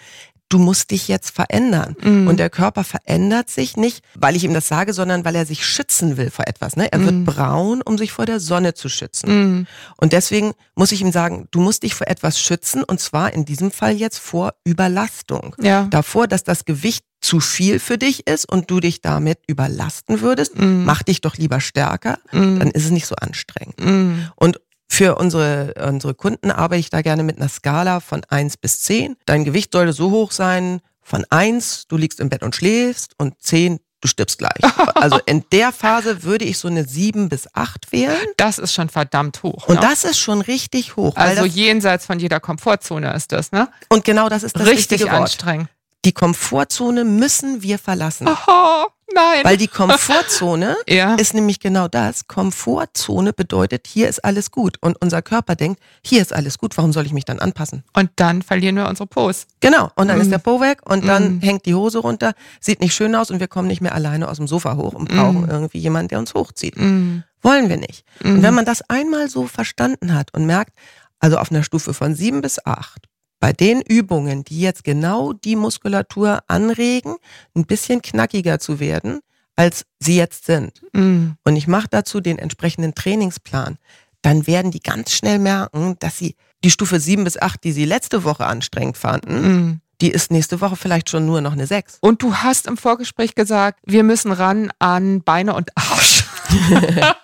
[0.51, 1.97] du musst dich jetzt verändern.
[2.03, 2.27] Mm.
[2.29, 5.65] Und der Körper verändert sich nicht, weil ich ihm das sage, sondern weil er sich
[5.65, 6.77] schützen will vor etwas.
[6.77, 6.93] Ne?
[6.93, 7.05] Er Mm.
[7.07, 9.61] wird braun, um sich vor der Sonne zu schützen.
[9.61, 9.67] Mm.
[9.97, 13.45] Und deswegen muss ich ihm sagen, du musst dich vor etwas schützen und zwar in
[13.47, 15.55] diesem Fall jetzt vor Überlastung.
[15.61, 15.87] Ja.
[15.91, 20.59] Davor, dass das Gewicht zu viel für dich ist und du dich damit überlasten würdest,
[20.59, 20.85] Mm.
[20.85, 22.59] mach dich doch lieber stärker, Mm.
[22.59, 23.79] dann ist es nicht so anstrengend.
[23.79, 24.15] Mm.
[24.37, 24.59] Und
[24.93, 29.17] für unsere, unsere Kunden arbeite ich da gerne mit einer Skala von 1 bis 10.
[29.25, 33.41] Dein Gewicht sollte so hoch sein, von 1, du liegst im Bett und schläfst und
[33.41, 34.61] 10, du stirbst gleich.
[34.95, 38.19] Also in der Phase würde ich so eine 7 bis 8 wählen.
[38.37, 39.69] Das ist schon verdammt hoch.
[39.69, 39.81] Und ne?
[39.81, 41.17] das ist schon richtig hoch.
[41.17, 43.69] also jenseits von jeder Komfortzone ist das, ne?
[43.89, 45.23] und genau das ist das Richtig richtige Wort.
[45.23, 45.69] anstrengend.
[46.05, 48.29] Die Komfortzone müssen wir verlassen.
[48.29, 49.45] Oh, nein.
[49.45, 51.15] Weil die Komfortzone ja.
[51.15, 52.27] ist nämlich genau das.
[52.27, 54.77] Komfortzone bedeutet, hier ist alles gut.
[54.81, 57.85] Und unser Körper denkt, hier ist alles gut, warum soll ich mich dann anpassen?
[57.95, 59.47] Und dann verlieren wir unsere Pose.
[59.61, 59.91] Genau.
[59.97, 60.23] Und dann Mm.
[60.23, 61.41] ist der Po weg und dann Mm.
[61.41, 64.37] hängt die Hose runter, sieht nicht schön aus und wir kommen nicht mehr alleine aus
[64.39, 65.51] dem Sofa hoch und brauchen Mm.
[65.51, 66.77] irgendwie jemanden, der uns hochzieht.
[66.77, 67.23] Mm.
[67.43, 68.05] Wollen wir nicht.
[68.23, 68.43] Und Mhm.
[68.43, 70.75] wenn man das einmal so verstanden hat und merkt,
[71.21, 73.07] also auf einer Stufe von sieben bis acht,
[73.41, 77.17] bei den Übungen, die jetzt genau die Muskulatur anregen,
[77.57, 79.21] ein bisschen knackiger zu werden,
[79.57, 80.83] als sie jetzt sind.
[80.93, 81.31] Mm.
[81.45, 83.79] Und ich mache dazu den entsprechenden Trainingsplan,
[84.23, 87.87] dann werden die ganz schnell merken, dass sie die Stufe sieben bis acht, die sie
[87.87, 89.81] letzte Woche anstrengend fanden, Mm.
[90.03, 91.97] die ist nächste Woche vielleicht schon nur noch eine sechs.
[92.01, 96.25] Und du hast im Vorgespräch gesagt, wir müssen ran an Beine und Arsch.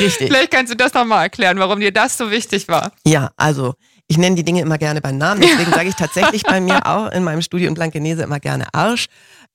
[0.00, 0.28] Richtig.
[0.28, 2.92] Vielleicht kannst du das nochmal erklären, warum dir das so wichtig war.
[3.06, 3.74] Ja, also
[4.12, 7.10] ich nenne die Dinge immer gerne beim Namen, deswegen sage ich tatsächlich bei mir auch
[7.12, 9.06] in meinem Studio in Blankenese immer gerne Arsch.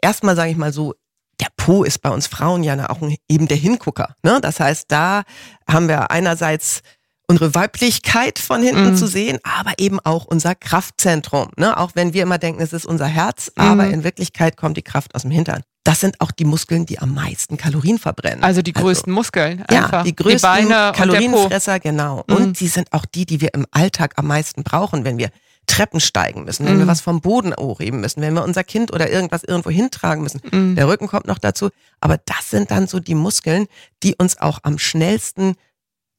[0.01, 0.95] Erstmal sage ich mal so,
[1.39, 2.97] der Po ist bei uns Frauen ja auch
[3.29, 4.15] eben der Hingucker.
[4.23, 4.39] Ne?
[4.41, 5.21] Das heißt, da
[5.69, 6.81] haben wir einerseits
[7.27, 8.95] unsere Weiblichkeit von hinten mm.
[8.95, 11.49] zu sehen, aber eben auch unser Kraftzentrum.
[11.55, 11.77] Ne?
[11.77, 13.61] Auch wenn wir immer denken, es ist unser Herz, mm.
[13.61, 15.61] aber in Wirklichkeit kommt die Kraft aus dem Hintern.
[15.87, 18.43] Das sind auch die Muskeln, die am meisten Kalorien verbrennen.
[18.43, 19.63] Also die größten also, Muskeln.
[19.67, 19.91] Einfach.
[19.91, 22.25] Ja, die größten die Beine Kalorienfresser, genau.
[22.27, 22.33] Mm.
[22.33, 25.29] Und die sind auch die, die wir im Alltag am meisten brauchen, wenn wir
[25.65, 29.09] Treppen steigen müssen, wenn wir was vom Boden hochheben müssen, wenn wir unser Kind oder
[29.09, 30.75] irgendwas irgendwo hintragen müssen.
[30.75, 31.69] Der Rücken kommt noch dazu.
[31.99, 33.67] Aber das sind dann so die Muskeln,
[34.01, 35.55] die uns auch am schnellsten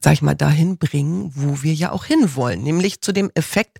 [0.00, 3.78] sag ich mal, dahin bringen, wo wir ja auch hinwollen, nämlich zu dem Effekt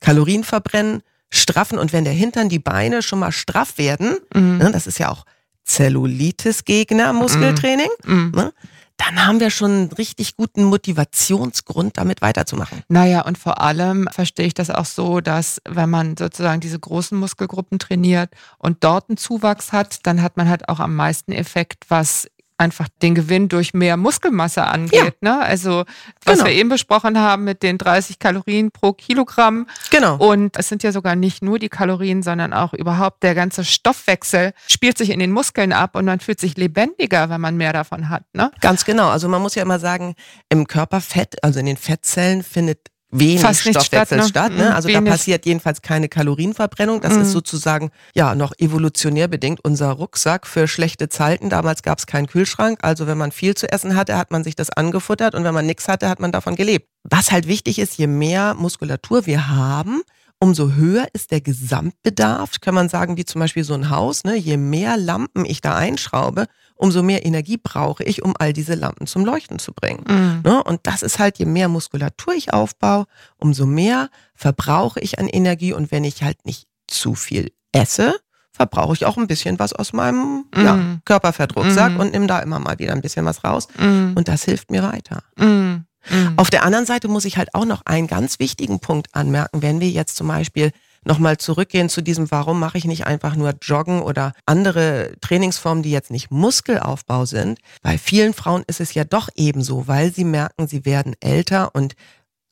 [0.00, 4.58] Kalorien verbrennen, straffen und wenn der Hintern, die Beine schon mal straff werden, mhm.
[4.58, 5.24] ne, das ist ja auch
[5.64, 8.14] Zellulitis-Gegner, Muskeltraining, mhm.
[8.14, 8.30] mhm.
[8.34, 8.52] ne,
[8.98, 12.82] dann haben wir schon einen richtig guten Motivationsgrund, damit weiterzumachen.
[12.88, 17.16] Naja, und vor allem verstehe ich das auch so, dass wenn man sozusagen diese großen
[17.16, 21.84] Muskelgruppen trainiert und dort einen Zuwachs hat, dann hat man halt auch am meisten Effekt,
[21.88, 25.14] was einfach den Gewinn durch mehr Muskelmasse angeht.
[25.22, 25.36] Ja.
[25.36, 25.40] Ne?
[25.40, 25.84] Also
[26.24, 26.46] was genau.
[26.46, 29.66] wir eben besprochen haben mit den 30 Kalorien pro Kilogramm.
[29.90, 30.16] Genau.
[30.16, 34.52] Und es sind ja sogar nicht nur die Kalorien, sondern auch überhaupt der ganze Stoffwechsel
[34.66, 38.08] spielt sich in den Muskeln ab und man fühlt sich lebendiger, wenn man mehr davon
[38.08, 38.24] hat.
[38.32, 38.50] Ne?
[38.60, 39.08] Ganz genau.
[39.08, 40.14] Also man muss ja immer sagen,
[40.48, 44.10] im Körperfett, also in den Fettzellen findet wenig Fast Stoffwechsel statt.
[44.20, 44.28] Ne?
[44.28, 44.74] statt ne?
[44.74, 45.04] Also wenig.
[45.04, 47.00] da passiert jedenfalls keine Kalorienverbrennung.
[47.00, 47.22] Das mhm.
[47.22, 51.50] ist sozusagen ja noch evolutionär bedingt unser Rucksack für schlechte Zeiten.
[51.50, 52.78] Damals gab es keinen Kühlschrank.
[52.82, 55.66] Also wenn man viel zu essen hatte, hat man sich das angefuttert und wenn man
[55.66, 56.88] nichts hatte, hat man davon gelebt.
[57.04, 60.02] Was halt wichtig ist, je mehr Muskulatur wir haben,
[60.40, 64.24] umso höher ist der Gesamtbedarf, kann man sagen, wie zum Beispiel so ein Haus.
[64.24, 64.36] Ne?
[64.36, 66.46] Je mehr Lampen ich da einschraube,
[66.78, 70.04] umso mehr Energie brauche ich, um all diese Lampen zum Leuchten zu bringen.
[70.08, 70.40] Mhm.
[70.44, 70.62] Ne?
[70.62, 75.72] Und das ist halt, je mehr Muskulatur ich aufbaue, umso mehr verbrauche ich an Energie.
[75.72, 78.14] Und wenn ich halt nicht zu viel esse,
[78.52, 80.64] verbrauche ich auch ein bisschen was aus meinem mhm.
[80.64, 82.00] ja, Körperfettrucksack mhm.
[82.00, 83.68] und nehme da immer mal wieder ein bisschen was raus.
[83.78, 84.12] Mhm.
[84.16, 85.22] Und das hilft mir weiter.
[85.36, 85.84] Mhm.
[86.10, 86.34] Mhm.
[86.36, 89.80] Auf der anderen Seite muss ich halt auch noch einen ganz wichtigen Punkt anmerken, wenn
[89.80, 90.70] wir jetzt zum Beispiel
[91.08, 95.90] nochmal zurückgehen zu diesem, warum mache ich nicht einfach nur Joggen oder andere Trainingsformen, die
[95.90, 97.58] jetzt nicht Muskelaufbau sind.
[97.82, 101.94] Bei vielen Frauen ist es ja doch ebenso, weil sie merken, sie werden älter und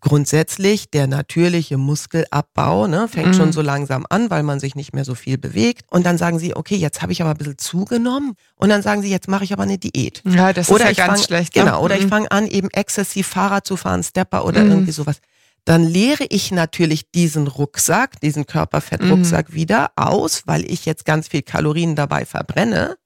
[0.01, 3.35] grundsätzlich der natürliche Muskelabbau ne, fängt mhm.
[3.35, 5.85] schon so langsam an, weil man sich nicht mehr so viel bewegt.
[5.91, 8.35] Und dann sagen sie, okay, jetzt habe ich aber ein bisschen zugenommen.
[8.57, 10.23] Und dann sagen sie, jetzt mache ich aber eine Diät.
[10.25, 11.55] Ja, das oder ist ja ganz fang, schlecht.
[11.55, 12.03] Genau, oder mhm.
[12.03, 14.71] ich fange an, eben exzessiv Fahrrad zu fahren, Stepper oder mhm.
[14.71, 15.17] irgendwie sowas
[15.67, 19.55] dann leere ich natürlich diesen Rucksack, diesen Körperfettrucksack mhm.
[19.55, 22.97] wieder aus, weil ich jetzt ganz viel Kalorien dabei verbrenne.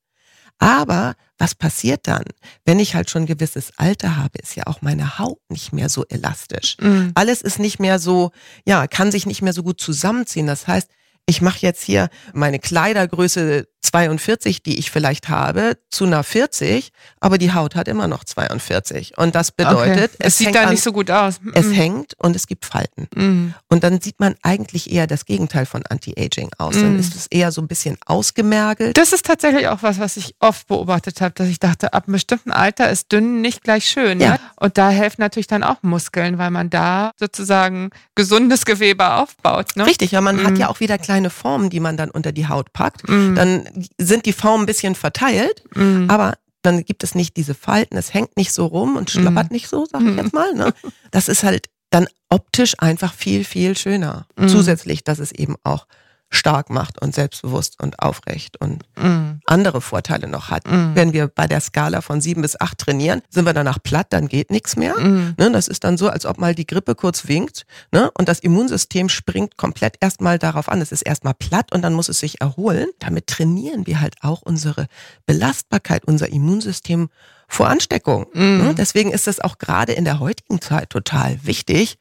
[0.58, 2.22] Aber was passiert dann?
[2.66, 5.88] Wenn ich halt schon ein gewisses Alter habe, ist ja auch meine Haut nicht mehr
[5.88, 6.76] so elastisch.
[6.80, 7.12] Mhm.
[7.14, 8.30] Alles ist nicht mehr so,
[8.66, 10.46] ja, kann sich nicht mehr so gut zusammenziehen.
[10.46, 10.90] Das heißt,
[11.24, 17.38] ich mache jetzt hier meine Kleidergröße 42, die ich vielleicht habe, zu einer 40, aber
[17.38, 19.16] die Haut hat immer noch 42.
[19.16, 20.16] Und das bedeutet, okay.
[20.18, 21.40] es, es sieht da nicht so gut aus.
[21.54, 21.72] Es mhm.
[21.72, 23.08] hängt und es gibt Falten.
[23.14, 23.54] Mhm.
[23.68, 26.76] Und dann sieht man eigentlich eher das Gegenteil von Anti-Aging aus.
[26.76, 26.82] Mhm.
[26.82, 28.98] Dann ist es eher so ein bisschen ausgemergelt.
[28.98, 32.12] Das ist tatsächlich auch was, was ich oft beobachtet habe, dass ich dachte, ab einem
[32.12, 34.20] bestimmten Alter ist dünn nicht gleich schön.
[34.20, 34.32] Ja.
[34.32, 34.40] Ne?
[34.56, 39.76] Und da helfen natürlich dann auch Muskeln, weil man da sozusagen gesundes Gewebe aufbaut.
[39.76, 39.86] Ne?
[39.86, 40.56] Richtig, ja, man hat mhm.
[40.56, 43.08] ja auch wieder kleine Formen, die man dann unter die Haut packt.
[43.08, 43.34] Mhm.
[43.34, 46.08] Dann sind die Formen ein bisschen verteilt, mhm.
[46.08, 49.54] aber dann gibt es nicht diese Falten, es hängt nicht so rum und schlappert mhm.
[49.54, 50.52] nicht so, sag ich jetzt mal.
[50.54, 50.72] Ne?
[51.10, 54.26] Das ist halt dann optisch einfach viel, viel schöner.
[54.36, 54.48] Mhm.
[54.48, 55.86] Zusätzlich, dass es eben auch
[56.30, 59.40] stark macht und selbstbewusst und aufrecht und mm.
[59.46, 60.64] andere Vorteile noch hat.
[60.66, 60.94] Mm.
[60.94, 64.28] Wenn wir bei der Skala von sieben bis acht trainieren, sind wir danach platt, dann
[64.28, 64.98] geht nichts mehr.
[64.98, 65.34] Mm.
[65.36, 68.38] Ne, das ist dann so, als ob mal die Grippe kurz winkt ne, und das
[68.38, 70.80] Immunsystem springt komplett erstmal darauf an.
[70.80, 72.88] Es ist erstmal platt und dann muss es sich erholen.
[73.00, 74.86] Damit trainieren wir halt auch unsere
[75.26, 77.08] Belastbarkeit, unser Immunsystem
[77.48, 78.26] vor Ansteckung.
[78.32, 78.74] Ne?
[78.78, 81.98] Deswegen ist es auch gerade in der heutigen Zeit total wichtig.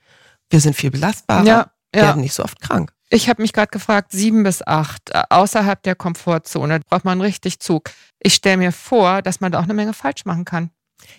[0.51, 2.01] Wir sind viel belastbarer, ja, ja.
[2.01, 2.91] werden nicht so oft krank.
[3.09, 7.59] Ich habe mich gerade gefragt, sieben bis acht, äh, außerhalb der Komfortzone, braucht man richtig
[7.59, 7.89] Zug.
[8.19, 10.71] Ich stelle mir vor, dass man da auch eine Menge falsch machen kann.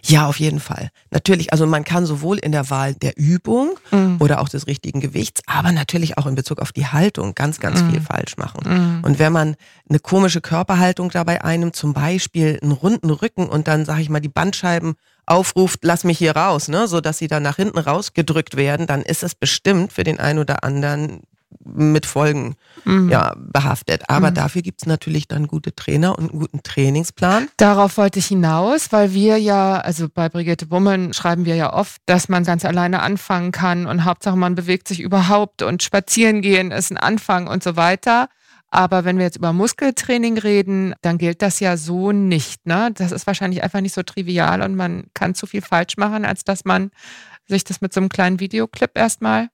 [0.04, 0.90] Ja, auf jeden Fall.
[1.10, 4.16] Natürlich, also man kann sowohl in der Wahl der Übung mm.
[4.18, 7.82] oder auch des richtigen Gewichts, aber natürlich auch in Bezug auf die Haltung ganz, ganz
[7.82, 7.90] mm.
[7.90, 9.00] viel falsch machen.
[9.00, 9.04] Mm.
[9.04, 9.56] Und wenn man
[9.88, 14.20] eine komische Körperhaltung dabei einnimmt, zum Beispiel einen runden Rücken und dann, sage ich mal,
[14.20, 14.94] die Bandscheiben
[15.26, 19.02] aufruft, lass mich hier raus, ne, so dass sie dann nach hinten rausgedrückt werden, dann
[19.02, 21.22] ist es bestimmt für den einen oder anderen
[21.64, 23.08] mit Folgen mhm.
[23.10, 24.08] ja, behaftet.
[24.08, 24.34] Aber mhm.
[24.34, 27.48] dafür gibt es natürlich dann gute Trainer und einen guten Trainingsplan.
[27.56, 32.00] Darauf wollte ich hinaus, weil wir ja, also bei Brigitte Bummen schreiben wir ja oft,
[32.06, 36.70] dass man ganz alleine anfangen kann und Hauptsache man bewegt sich überhaupt und spazieren gehen
[36.70, 38.28] ist ein Anfang und so weiter.
[38.72, 42.66] Aber wenn wir jetzt über Muskeltraining reden, dann gilt das ja so nicht.
[42.66, 42.90] Ne?
[42.94, 46.44] Das ist wahrscheinlich einfach nicht so trivial und man kann zu viel falsch machen, als
[46.44, 46.92] dass man
[47.48, 49.48] sich das mit so einem kleinen Videoclip erstmal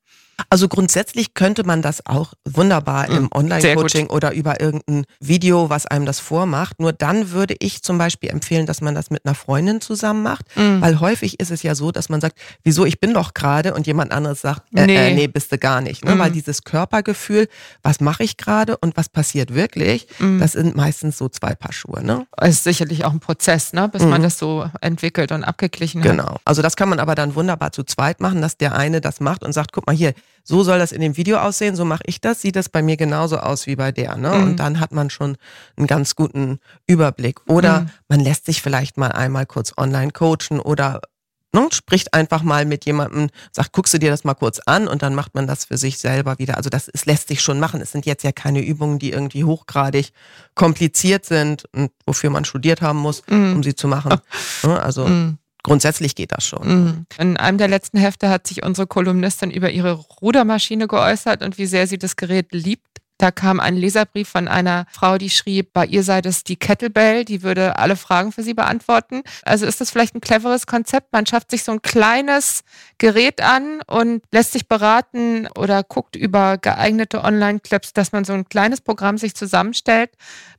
[0.51, 3.29] also grundsätzlich könnte man das auch wunderbar im mhm.
[3.33, 6.79] Online-Coaching oder über irgendein Video, was einem das vormacht.
[6.79, 10.44] Nur dann würde ich zum Beispiel empfehlen, dass man das mit einer Freundin zusammen macht,
[10.57, 10.81] mhm.
[10.81, 13.87] weil häufig ist es ja so, dass man sagt, wieso, ich bin doch gerade und
[13.87, 14.96] jemand anderes sagt, äh, nee.
[14.96, 16.05] Äh, nee, bist du gar nicht.
[16.05, 16.14] Ne?
[16.14, 16.18] Mhm.
[16.18, 17.49] Weil dieses Körpergefühl,
[17.83, 20.38] was mache ich gerade und was passiert wirklich, mhm.
[20.38, 22.05] das sind meistens so zwei Paar Schuhe.
[22.05, 22.27] Ne?
[22.37, 23.88] Es ist sicherlich auch ein Prozess, ne?
[23.88, 24.25] bis man mhm.
[24.25, 26.11] das so entwickelt und abgeglichen hat.
[26.11, 26.37] Genau.
[26.44, 29.42] Also das kann man aber dann wunderbar zu zweit machen, dass der eine das macht
[29.42, 30.12] und sagt, guck mal hier,
[30.45, 32.97] so soll das in dem Video aussehen, so mache ich das, sieht das bei mir
[32.97, 34.17] genauso aus wie bei der.
[34.17, 34.31] Ne?
[34.31, 34.43] Mhm.
[34.45, 35.37] Und dann hat man schon
[35.77, 37.41] einen ganz guten Überblick.
[37.49, 37.91] Oder mhm.
[38.09, 41.01] man lässt sich vielleicht mal einmal kurz online coachen oder
[41.53, 45.03] ne, spricht einfach mal mit jemandem, sagt, guckst du dir das mal kurz an und
[45.03, 46.57] dann macht man das für sich selber wieder.
[46.57, 47.81] Also das es lässt sich schon machen.
[47.81, 50.12] Es sind jetzt ja keine Übungen, die irgendwie hochgradig
[50.55, 53.57] kompliziert sind und wofür man studiert haben muss, mhm.
[53.57, 54.15] um sie zu machen.
[54.62, 54.81] Ne?
[54.81, 56.69] Also mhm grundsätzlich geht das schon.
[56.69, 57.07] Mhm.
[57.19, 61.67] In einem der letzten Hefte hat sich unsere Kolumnistin über ihre Rudermaschine geäußert und wie
[61.67, 62.87] sehr sie das Gerät liebt.
[63.19, 67.25] Da kam ein Leserbrief von einer Frau, die schrieb, bei ihr sei das die Kettlebell,
[67.25, 69.23] die würde alle Fragen für sie beantworten.
[69.43, 71.13] Also ist das vielleicht ein cleveres Konzept?
[71.13, 72.63] Man schafft sich so ein kleines
[72.99, 78.49] Gerät an und lässt sich beraten oder guckt über geeignete Online-Clips, dass man so ein
[78.49, 80.11] kleines Programm sich zusammenstellt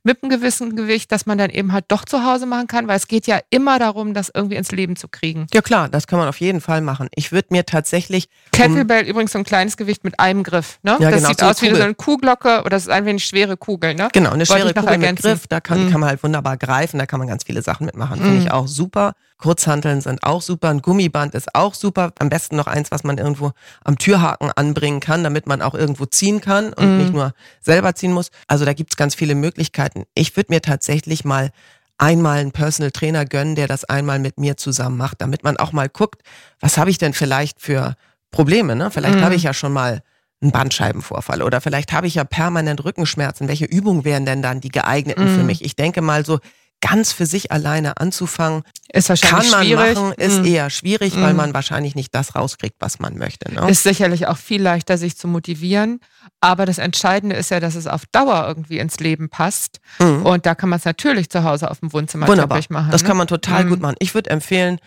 [0.02, 2.96] mit einem gewissen Gewicht, dass man dann eben halt doch zu Hause machen kann, weil
[2.96, 5.46] es geht ja immer darum, das irgendwie ins Leben zu kriegen.
[5.52, 7.08] Ja klar, das kann man auf jeden Fall machen.
[7.14, 8.28] Ich würde mir tatsächlich...
[8.52, 10.78] Kettlebell um übrigens so ein kleines Gewicht mit einem Griff.
[10.82, 10.96] Ne?
[10.98, 13.04] Ja, das genau, sieht so aus wie so eine Kuhglocke Kuhglocke oder das ist ein
[13.04, 14.08] wenig schwere Kugel, ne?
[14.12, 15.30] Genau, eine schwere Kugel ergänzen.
[15.30, 15.90] mit Griff, da kann, mhm.
[15.90, 18.18] kann man halt wunderbar greifen, da kann man ganz viele Sachen mitmachen.
[18.18, 18.24] Mhm.
[18.24, 19.12] Finde ich auch super.
[19.38, 22.12] Kurzhanteln sind auch super, ein Gummiband ist auch super.
[22.18, 23.52] Am besten noch eins, was man irgendwo
[23.84, 26.98] am Türhaken anbringen kann, damit man auch irgendwo ziehen kann und mhm.
[26.98, 28.30] nicht nur selber ziehen muss.
[28.48, 30.04] Also da gibt's ganz viele Möglichkeiten.
[30.14, 31.50] Ich würde mir tatsächlich mal
[31.98, 35.72] einmal einen Personal Trainer gönnen, der das einmal mit mir zusammen macht, damit man auch
[35.72, 36.22] mal guckt,
[36.60, 37.94] was habe ich denn vielleicht für
[38.30, 38.76] Probleme.
[38.76, 38.90] Ne?
[38.90, 39.24] Vielleicht mhm.
[39.24, 40.02] habe ich ja schon mal
[40.40, 43.48] einen Bandscheibenvorfall oder vielleicht habe ich ja permanent Rückenschmerzen.
[43.48, 45.36] Welche Übungen wären denn dann die geeigneten mm.
[45.36, 45.64] für mich?
[45.64, 46.38] Ich denke mal so
[46.80, 49.94] ganz für sich alleine anzufangen, ist wahrscheinlich kann man schwierig.
[49.96, 50.44] machen, ist mm.
[50.44, 51.22] eher schwierig, mm.
[51.22, 53.52] weil man wahrscheinlich nicht das rauskriegt, was man möchte.
[53.52, 53.68] Ne?
[53.68, 56.00] Ist sicherlich auch viel leichter, sich zu motivieren.
[56.40, 59.80] Aber das Entscheidende ist ja, dass es auf Dauer irgendwie ins Leben passt.
[59.98, 60.24] Mhm.
[60.24, 62.90] Und da kann man es natürlich zu Hause auf dem Wohnzimmer machen.
[62.90, 63.08] Das ne?
[63.08, 63.70] kann man total mhm.
[63.70, 63.96] gut machen.
[63.98, 64.78] Ich würde empfehlen,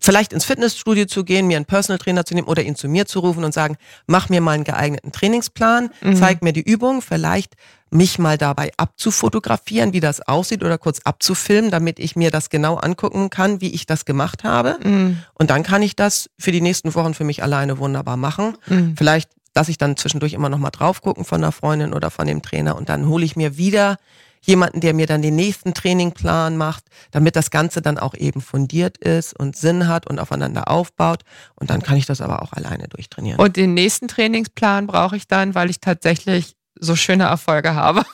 [0.00, 3.06] vielleicht ins Fitnessstudio zu gehen, mir einen Personal Trainer zu nehmen oder ihn zu mir
[3.06, 6.16] zu rufen und sagen, mach mir mal einen geeigneten Trainingsplan, mhm.
[6.16, 7.54] zeig mir die Übung, vielleicht
[7.90, 12.76] mich mal dabei abzufotografieren, wie das aussieht oder kurz abzufilmen, damit ich mir das genau
[12.76, 14.78] angucken kann, wie ich das gemacht habe.
[14.82, 15.18] Mhm.
[15.34, 18.56] Und dann kann ich das für die nächsten Wochen für mich alleine wunderbar machen.
[18.68, 18.94] Mhm.
[18.96, 22.26] Vielleicht lasse ich dann zwischendurch immer noch mal drauf gucken von der Freundin oder von
[22.26, 23.96] dem Trainer und dann hole ich mir wieder
[24.40, 28.98] jemanden, der mir dann den nächsten Trainingplan macht, damit das Ganze dann auch eben fundiert
[28.98, 31.22] ist und Sinn hat und aufeinander aufbaut.
[31.54, 33.40] Und dann kann ich das aber auch alleine durchtrainieren.
[33.40, 38.04] Und den nächsten Trainingsplan brauche ich dann, weil ich tatsächlich so schöne Erfolge habe.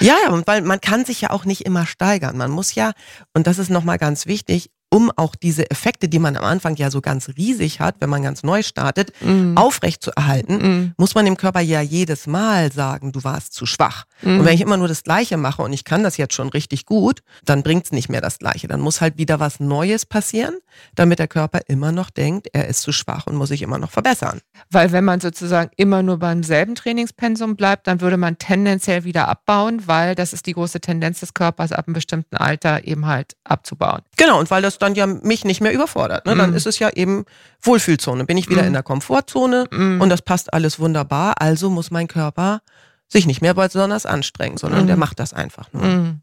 [0.00, 2.36] Ja, und weil man kann sich ja auch nicht immer steigern.
[2.36, 2.92] Man muss ja,
[3.32, 6.90] und das ist nochmal ganz wichtig, um auch diese Effekte, die man am Anfang ja
[6.90, 9.56] so ganz riesig hat, wenn man ganz neu startet, mm.
[9.56, 10.94] aufrecht zu erhalten, mm.
[10.96, 14.04] muss man dem Körper ja jedes Mal sagen, du warst zu schwach.
[14.22, 14.40] Mm.
[14.40, 16.86] Und wenn ich immer nur das Gleiche mache und ich kann das jetzt schon richtig
[16.86, 18.66] gut, dann bringt's nicht mehr das Gleiche.
[18.66, 20.56] Dann muss halt wieder was Neues passieren,
[20.96, 23.90] damit der Körper immer noch denkt, er ist zu schwach und muss sich immer noch
[23.90, 24.40] verbessern.
[24.70, 29.28] Weil wenn man sozusagen immer nur beim selben Trainingspensum bleibt, dann würde man tendenziell wieder
[29.28, 33.36] abbauen, weil das ist die große Tendenz des Körpers ab einem bestimmten Alter eben halt
[33.44, 34.02] abzubauen.
[34.20, 36.26] Genau, und weil das dann ja mich nicht mehr überfordert.
[36.26, 36.36] Ne?
[36.36, 36.54] Dann mm.
[36.54, 37.24] ist es ja eben
[37.62, 38.26] Wohlfühlzone.
[38.26, 38.66] Bin ich wieder mm.
[38.66, 39.98] in der Komfortzone mm.
[40.02, 41.40] und das passt alles wunderbar.
[41.40, 42.60] Also muss mein Körper
[43.08, 46.16] sich nicht mehr besonders anstrengen, sondern der macht das einfach nur.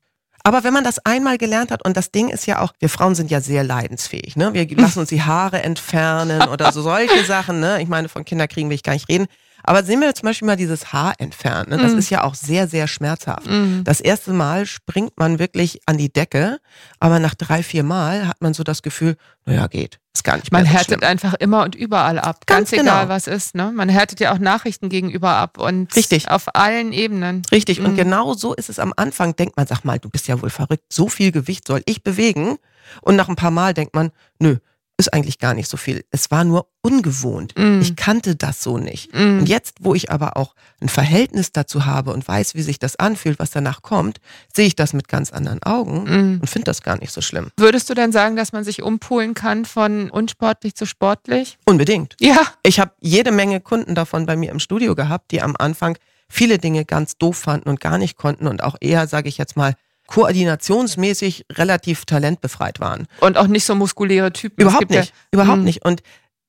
[0.44, 3.16] Aber wenn man das einmal gelernt hat, und das Ding ist ja auch, wir Frauen
[3.16, 4.54] sind ja sehr leidensfähig, ne?
[4.54, 7.82] Wir lassen uns die Haare entfernen oder so solche Sachen, ne?
[7.82, 9.26] Ich meine, von Kinderkriegen will ich gar nicht reden.
[9.68, 11.72] Aber sehen wir zum Beispiel mal dieses Haar entfernen.
[11.72, 11.78] Ne?
[11.78, 11.98] Das mm.
[11.98, 13.48] ist ja auch sehr, sehr schmerzhaft.
[13.48, 13.84] Mm.
[13.84, 16.60] Das erste Mal springt man wirklich an die Decke,
[17.02, 20.00] aber nach drei, vier Mal hat man so das Gefühl, naja, geht.
[20.14, 21.10] Ist gar nicht Man mehr so härtet schlimm.
[21.10, 22.46] einfach immer und überall ab.
[22.46, 23.14] Ganz, Ganz egal, genau.
[23.14, 23.56] was ist.
[23.56, 23.74] Ne?
[23.76, 26.32] Man härtet ja auch Nachrichten gegenüber ab und Richtig.
[26.32, 27.42] auf allen Ebenen.
[27.52, 27.82] Richtig.
[27.82, 27.98] Und mhm.
[27.98, 29.36] genau so ist es am Anfang.
[29.36, 30.86] Denkt man, sag mal, du bist ja wohl verrückt.
[30.90, 32.56] So viel Gewicht soll ich bewegen.
[33.02, 34.60] Und nach ein paar Mal denkt man, nö,
[34.98, 36.04] ist eigentlich gar nicht so viel.
[36.10, 37.54] Es war nur ungewohnt.
[37.56, 37.82] Mm.
[37.82, 39.14] Ich kannte das so nicht.
[39.14, 39.40] Mm.
[39.40, 42.96] Und jetzt, wo ich aber auch ein Verhältnis dazu habe und weiß, wie sich das
[42.96, 44.20] anfühlt, was danach kommt,
[44.54, 46.42] sehe ich das mit ganz anderen Augen Mm.
[46.42, 47.52] und finde das gar nicht so schlimm.
[47.58, 51.60] Würdest du denn sagen, dass man sich umpolen kann von unsportlich zu sportlich?
[51.66, 52.16] Unbedingt.
[52.20, 52.42] Ja.
[52.64, 55.98] Ich habe jede Menge Kunden davon bei mir im Studio gehabt, die am Anfang
[56.28, 59.56] viele Dinge ganz doof fanden und gar nicht konnten und auch eher, sage ich jetzt
[59.56, 59.76] mal,
[60.08, 63.08] koordinationsmäßig relativ talentbefreit waren.
[63.22, 64.62] Und auch nicht so muskuläre Typen.
[64.62, 65.14] Überhaupt gibt ja- nicht.
[65.32, 65.64] Überhaupt Mm.
[65.66, 65.86] nicht.
[65.86, 66.02] Und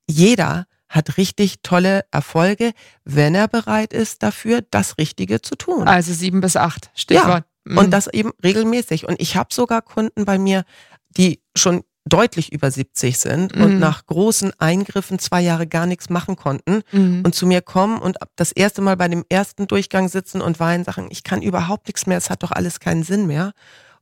[0.09, 2.73] jeder hat richtig tolle Erfolge,
[3.05, 5.87] wenn er bereit ist dafür, das Richtige zu tun.
[5.87, 7.45] Also sieben bis acht, Stichwort.
[7.65, 7.77] Mhm.
[7.79, 9.07] Und das eben regelmäßig.
[9.07, 10.65] Und ich habe sogar Kunden bei mir,
[11.11, 13.79] die schon deutlich über 70 sind und Mhm.
[13.79, 17.23] nach großen Eingriffen zwei Jahre gar nichts machen konnten Mhm.
[17.25, 20.85] und zu mir kommen und das erste Mal bei dem ersten Durchgang sitzen und weinen,
[20.85, 23.53] sagen, ich kann überhaupt nichts mehr, es hat doch alles keinen Sinn mehr.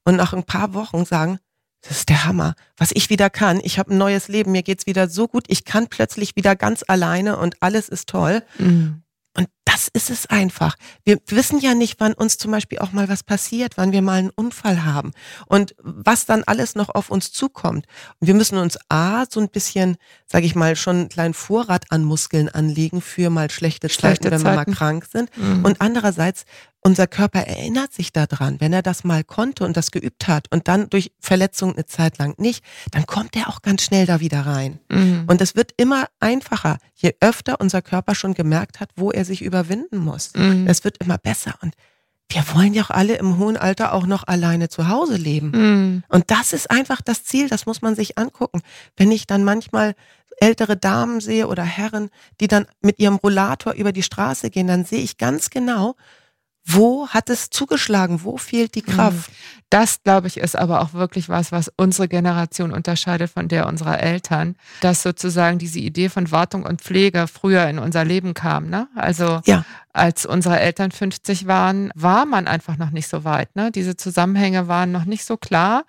[0.04, 1.38] Und nach ein paar Wochen sagen,
[1.82, 3.60] das ist der Hammer, was ich wieder kann.
[3.62, 6.82] Ich habe ein neues Leben, mir geht's wieder so gut, ich kann plötzlich wieder ganz
[6.86, 8.42] alleine und alles ist toll.
[8.58, 9.02] Mhm.
[9.36, 10.76] Und das ist es einfach.
[11.04, 14.20] Wir wissen ja nicht, wann uns zum Beispiel auch mal was passiert, wann wir mal
[14.20, 15.10] einen Unfall haben
[15.46, 17.86] und was dann alles noch auf uns zukommt.
[18.20, 21.86] Und wir müssen uns A, so ein bisschen, sage ich mal, schon einen kleinen Vorrat
[21.90, 24.70] an Muskeln anlegen für mal schlechte, Schlechte Zeiten, wenn wir Zeiten.
[24.70, 25.36] mal krank sind.
[25.36, 25.64] Mhm.
[25.64, 26.44] Und andererseits,
[26.86, 30.68] unser Körper erinnert sich daran, wenn er das mal konnte und das geübt hat und
[30.68, 34.46] dann durch Verletzung eine Zeit lang nicht, dann kommt er auch ganz schnell da wieder
[34.46, 34.78] rein.
[34.88, 35.24] Mhm.
[35.26, 39.42] Und es wird immer einfacher, je öfter unser Körper schon gemerkt hat, wo er sich
[39.56, 40.32] überwinden muss.
[40.34, 40.66] Mhm.
[40.66, 41.54] Es wird immer besser.
[41.62, 41.74] Und
[42.28, 45.50] wir wollen ja auch alle im hohen Alter auch noch alleine zu Hause leben.
[45.50, 46.04] Mhm.
[46.08, 48.62] Und das ist einfach das Ziel, das muss man sich angucken.
[48.96, 49.94] Wenn ich dann manchmal
[50.38, 54.84] ältere Damen sehe oder Herren, die dann mit ihrem Rollator über die Straße gehen, dann
[54.84, 55.96] sehe ich ganz genau,
[56.68, 59.30] wo hat es zugeschlagen, wo fehlt die Kraft.
[59.70, 64.00] Das, glaube ich, ist aber auch wirklich was, was unsere Generation unterscheidet von der unserer
[64.00, 68.68] Eltern, dass sozusagen diese Idee von Wartung und Pflege früher in unser Leben kam.
[68.68, 68.88] Ne?
[68.94, 69.64] Also Ja.
[69.92, 73.54] als unsere Eltern 50 waren, war man einfach noch nicht so weit.
[73.56, 73.70] Ne?
[73.72, 75.84] Diese Zusammenhänge waren noch nicht so klar.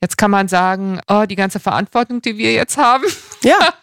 [0.00, 3.04] Jetzt kann man sagen, oh, die ganze Verantwortung, die wir jetzt haben.
[3.44, 3.58] Ja,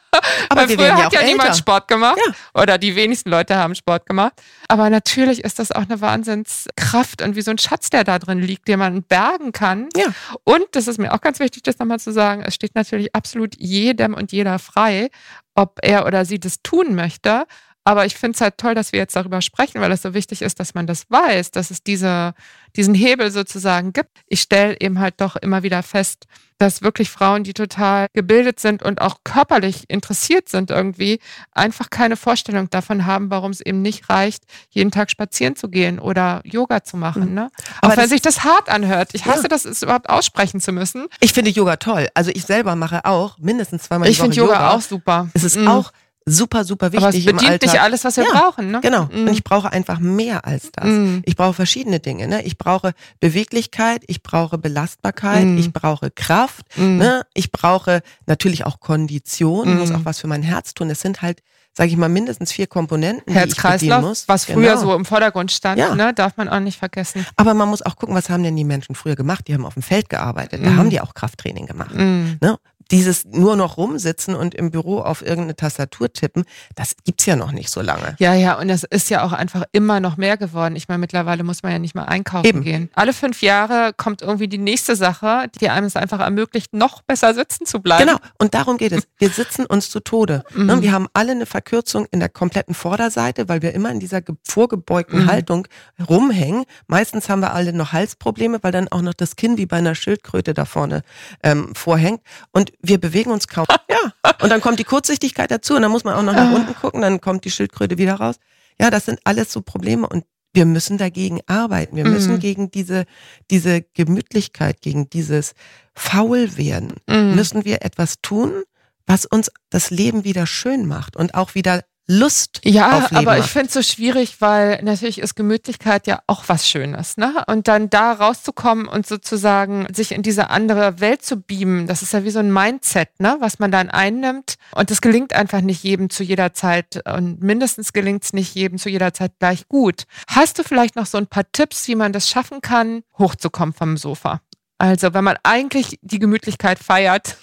[0.50, 1.56] aber Weil früher ja hat auch ja niemand.
[1.56, 2.20] Sport gemacht.
[2.26, 2.62] Ja.
[2.62, 4.34] Oder die wenigsten Leute haben Sport gemacht.
[4.68, 8.40] Aber natürlich ist das auch eine Wahnsinnskraft und wie so ein Schatz, der da drin
[8.40, 9.90] liegt, den man bergen kann.
[9.96, 10.08] Ja.
[10.44, 13.56] Und das ist mir auch ganz wichtig, das nochmal zu sagen, es steht natürlich absolut
[13.58, 15.10] jedem und jeder frei,
[15.56, 17.46] ob er oder sie das tun möchte.
[17.90, 20.44] Aber ich finde es halt toll, dass wir jetzt darüber sprechen, weil es so wichtig
[20.44, 22.36] ist, dass man das weiß, dass es diese,
[22.76, 24.12] diesen Hebel sozusagen gibt.
[24.28, 26.26] Ich stelle eben halt doch immer wieder fest,
[26.60, 31.20] dass wirklich Frauen, die total gebildet sind und auch körperlich interessiert sind irgendwie,
[31.52, 35.98] einfach keine Vorstellung davon haben, warum es eben nicht reicht, jeden Tag spazieren zu gehen
[36.00, 37.34] oder Yoga zu machen.
[37.34, 37.50] Ne?
[37.82, 39.10] Aber auch wenn sich das hart anhört.
[39.14, 39.48] Ich hasse Ja.
[39.48, 41.08] das, es überhaupt aussprechen zu müssen.
[41.22, 42.08] Ich finde Yoga toll.
[42.14, 45.30] Also ich selber mache auch mindestens zweimal die Ich Woche finde Yoga, auch super.
[45.34, 45.68] Es ist Mhm.
[45.70, 45.92] auch
[46.26, 48.72] super, super wichtig Aber es bedient nicht alles, was wir Ja, brauchen.
[48.72, 48.82] Ne?
[48.82, 49.06] Genau.
[49.06, 49.28] Mhm.
[49.28, 50.86] Und ich brauche einfach mehr als das.
[50.86, 51.22] Mhm.
[51.26, 52.28] Ich brauche verschiedene Dinge.
[52.28, 52.44] Ne?
[52.44, 55.58] Ich brauche Beweglichkeit, ich brauche Belastbarkeit, Mhm.
[55.58, 56.98] ich brauche Kraft, Mhm.
[56.98, 57.22] ne?
[57.34, 59.80] ich brauche natürlich auch Kondition, Mhm.
[59.80, 60.90] muss auch was für mein Herz tun.
[60.90, 61.42] Es sind halt,
[61.74, 64.28] sage ich mal, mindestens vier Komponenten, Herz-Kreislauf, muss.
[64.28, 64.82] was früher Genau.
[64.82, 65.96] so im Vordergrund stand, Ja.
[65.96, 66.14] ne?
[66.14, 67.26] darf man auch nicht vergessen.
[67.38, 69.48] Aber man muss auch gucken, was haben denn die Menschen früher gemacht?
[69.48, 70.78] Die haben auf dem Feld gearbeitet, da Mhm.
[70.78, 71.94] haben die auch Krafttraining gemacht.
[71.96, 72.38] Mhm.
[72.42, 72.58] Ne?
[72.92, 76.44] Dieses nur noch rumsitzen und im Büro auf irgendeine Tastatur tippen,
[76.76, 78.16] das gibt's ja noch nicht so lange.
[78.20, 80.76] Ja, ja, und das ist ja auch einfach immer noch mehr geworden.
[80.76, 82.64] Ich meine, mittlerweile muss man ja nicht mal einkaufen Eben.
[82.64, 82.90] gehen.
[82.96, 87.34] Alle fünf Jahre kommt irgendwie die nächste Sache, die einem es einfach ermöglicht, noch besser
[87.34, 88.06] sitzen zu bleiben.
[88.08, 89.04] Genau, und darum geht es.
[89.18, 90.44] Wir sitzen uns zu Tode.
[90.54, 90.66] Mhm.
[90.66, 90.82] Ne?
[90.82, 94.36] Wir haben alle eine Verkürzung in der kompletten Vorderseite, weil wir immer in dieser ge-
[94.44, 95.28] vorgebeugten Mhm.
[95.32, 95.68] Haltung
[96.10, 96.66] rumhängen.
[96.88, 99.96] Meistens haben wir alle noch Halsprobleme, weil dann auch noch das Kinn wie bei einer
[99.96, 101.02] Schildkröte da vorne
[101.44, 102.22] ähm, vorhängt.
[102.52, 103.66] Und wir bewegen uns kaum.
[103.92, 106.56] Ja, und dann kommt die Kurzsichtigkeit dazu und dann muss man auch noch nach Ah.
[106.56, 108.36] unten gucken, dann kommt die Schildkröte wieder raus.
[108.80, 111.96] Ja, das sind alles so Probleme und wir müssen dagegen arbeiten.
[111.96, 112.40] Wir müssen Mhm.
[112.40, 113.06] gegen diese,
[113.52, 115.54] diese Gemütlichkeit, gegen dieses
[115.96, 117.36] Faulwerden, Mhm.
[117.36, 118.64] müssen wir etwas tun,
[119.06, 123.38] was uns das Leben wieder schön macht und auch wieder Lust Ja, auf Leben aber
[123.38, 127.44] ich finde es so schwierig, weil natürlich ist Gemütlichkeit ja auch was Schönes, ne?
[127.46, 132.14] Und dann da rauszukommen und sozusagen sich in diese andere Welt zu beamen, das ist
[132.14, 133.38] ja wie so ein Mindset, ne?
[133.42, 134.56] Was man dann einnimmt.
[134.74, 137.00] Und das gelingt einfach nicht jedem zu jeder Zeit.
[137.08, 140.06] Und mindestens gelingt es nicht jedem zu jeder Zeit gleich gut.
[140.28, 143.98] Hast du vielleicht noch so ein paar Tipps, wie man das schaffen kann, hochzukommen vom
[143.98, 144.42] Sofa?
[144.80, 147.38] Also, wenn man eigentlich die Gemütlichkeit feiert.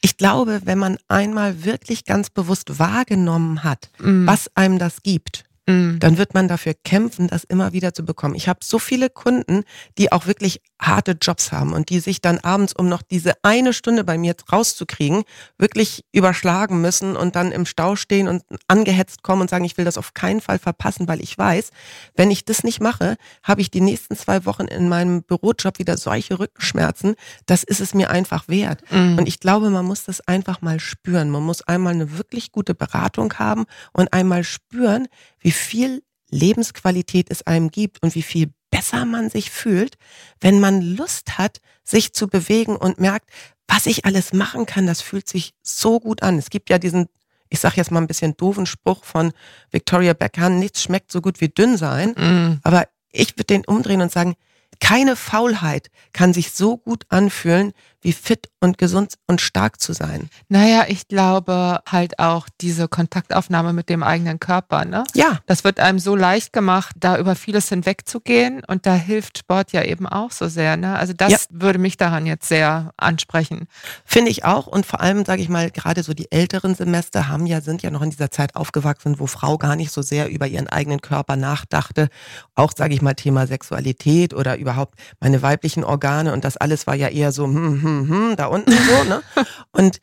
[0.00, 4.26] Ich glaube, wenn man einmal wirklich ganz bewusst wahrgenommen hat, Mm.
[4.26, 5.98] was einem das gibt, mhm.
[6.00, 8.34] dann wird man dafür kämpfen, das immer wieder zu bekommen.
[8.34, 9.64] Ich habe so viele Kunden,
[9.98, 13.72] die auch wirklich harte Jobs haben und die sich dann abends, um noch diese eine
[13.72, 15.22] Stunde bei mir rauszukriegen,
[15.58, 19.84] wirklich überschlagen müssen und dann im Stau stehen und angehetzt kommen und sagen, ich will
[19.84, 21.70] das auf keinen Fall verpassen, weil ich weiß,
[22.16, 25.96] wenn ich das nicht mache, habe ich die nächsten zwei Wochen in meinem Bürojob wieder
[25.96, 27.14] solche Rückenschmerzen.
[27.46, 28.82] Das ist es mir einfach wert.
[28.90, 29.18] Mhm.
[29.18, 31.30] Und ich glaube, man muss das einfach mal spüren.
[31.30, 35.06] Man muss einmal eine wirklich gute Beratung haben und einmal spüren,
[35.38, 39.96] wie viel Lebensqualität es einem gibt und wie viel besser man sich fühlt,
[40.40, 43.30] wenn man Lust hat, sich zu bewegen und merkt,
[43.68, 46.38] was ich alles machen kann, das fühlt sich so gut an.
[46.38, 47.08] Es gibt ja diesen,
[47.48, 49.32] ich sage jetzt mal ein bisschen doofen Spruch von
[49.70, 52.10] Victoria Beckham, nichts schmeckt so gut wie dünn sein.
[52.10, 52.60] Mm.
[52.62, 54.34] Aber ich würde den umdrehen und sagen,
[54.80, 60.28] keine Faulheit kann sich so gut anfühlen, wie fit und gesund und stark zu sein.
[60.48, 65.04] Naja, ich glaube halt auch diese Kontaktaufnahme mit dem eigenen Körper, ne?
[65.14, 65.38] Ja.
[65.46, 69.84] Das wird einem so leicht gemacht, da über vieles hinwegzugehen und da hilft Sport ja
[69.84, 70.96] eben auch so sehr, ne?
[70.98, 71.38] Also das ja.
[71.50, 73.68] würde mich daran jetzt sehr ansprechen.
[74.04, 77.46] Finde ich auch und vor allem, sage ich mal, gerade so die älteren Semester haben
[77.46, 80.48] ja, sind ja noch in dieser Zeit aufgewachsen, wo Frau gar nicht so sehr über
[80.48, 82.08] ihren eigenen Körper nachdachte.
[82.56, 86.94] Auch, sage ich mal, Thema Sexualität oder überhaupt meine weiblichen Organe und das alles war
[86.94, 89.22] ja eher so, hm, hm, hm, hm, da unten so, ne?
[89.72, 89.98] Und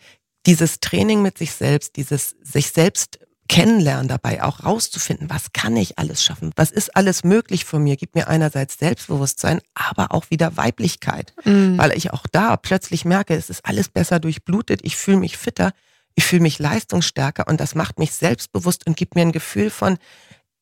[0.46, 5.98] dieses Training mit sich selbst, dieses sich selbst kennenlernen dabei, auch rauszufinden, was kann ich
[5.98, 10.56] alles schaffen, was ist alles möglich für mir, gibt mir einerseits Selbstbewusstsein, aber auch wieder
[10.56, 11.78] Weiblichkeit, mhm.
[11.78, 15.72] weil ich auch da plötzlich merke, es ist alles besser durchblutet, ich fühle mich fitter,
[16.16, 19.98] ich fühle mich leistungsstärker und das macht mich selbstbewusst und gibt mir ein Gefühl von,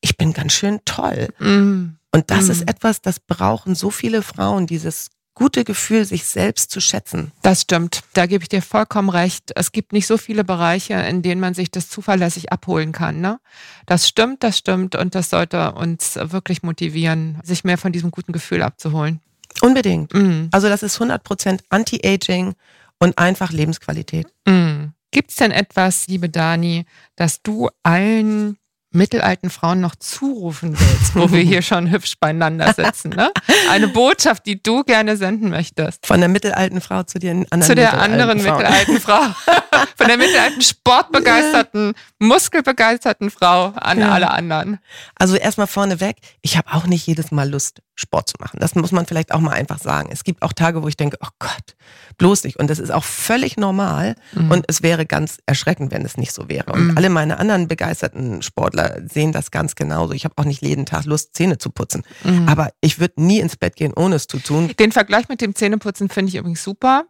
[0.01, 1.27] ich bin ganz schön toll.
[1.39, 1.96] Mhm.
[2.11, 2.51] Und das mhm.
[2.51, 7.31] ist etwas, das brauchen so viele Frauen, dieses gute Gefühl, sich selbst zu schätzen.
[7.43, 8.01] Das stimmt.
[8.13, 9.51] Da gebe ich dir vollkommen recht.
[9.55, 13.21] Es gibt nicht so viele Bereiche, in denen man sich das zuverlässig abholen kann.
[13.21, 13.39] Ne?
[13.85, 14.95] Das stimmt, das stimmt.
[14.95, 19.21] Und das sollte uns wirklich motivieren, sich mehr von diesem guten Gefühl abzuholen.
[19.61, 20.11] Unbedingt.
[20.13, 20.49] Mhm.
[20.51, 22.55] Also das ist 100% Anti-Aging
[22.97, 24.27] und einfach Lebensqualität.
[24.47, 24.93] Mhm.
[25.11, 26.85] Gibt es denn etwas, liebe Dani,
[27.15, 28.57] dass du allen
[28.97, 33.09] mittelalten Frauen noch zurufen willst, wo wir hier schon hübsch beieinander sitzen.
[33.09, 33.31] Ne?
[33.69, 36.05] Eine Botschaft, die du gerne senden möchtest.
[36.05, 39.21] Von der mittelalten Frau zu den anderen Zu der anderen mittelalten Frau.
[39.95, 44.11] Von der mittelalten sportbegeisterten, muskelbegeisterten Frau an ja.
[44.11, 44.79] alle anderen.
[45.15, 48.59] Also erstmal vorneweg, ich habe auch nicht jedes Mal Lust, Sport zu machen.
[48.59, 50.09] Das muss man vielleicht auch mal einfach sagen.
[50.11, 51.75] Es gibt auch Tage, wo ich denke, oh Gott,
[52.17, 52.57] bloß nicht.
[52.59, 54.15] Und das ist auch völlig normal.
[54.33, 54.51] Mhm.
[54.51, 56.71] Und es wäre ganz erschreckend, wenn es nicht so wäre.
[56.73, 56.97] Und mhm.
[56.97, 60.13] alle meine anderen begeisterten Sportler sehen das ganz genauso.
[60.13, 62.03] Ich habe auch nicht jeden Tag Lust, Zähne zu putzen.
[62.23, 62.47] Mhm.
[62.47, 64.71] Aber ich würde nie ins Bett gehen, ohne es zu tun.
[64.79, 67.05] Den Vergleich mit dem Zähneputzen finde ich übrigens super,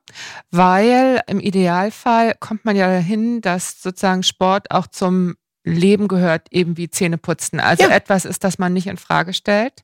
[0.51, 5.35] weil im Idealfall kommt man ja dahin, dass sozusagen Sport auch zum
[5.65, 7.59] Leben gehört, eben wie Zähneputzen.
[7.59, 7.89] Also ja.
[7.89, 9.83] etwas ist, das man nicht in Frage stellt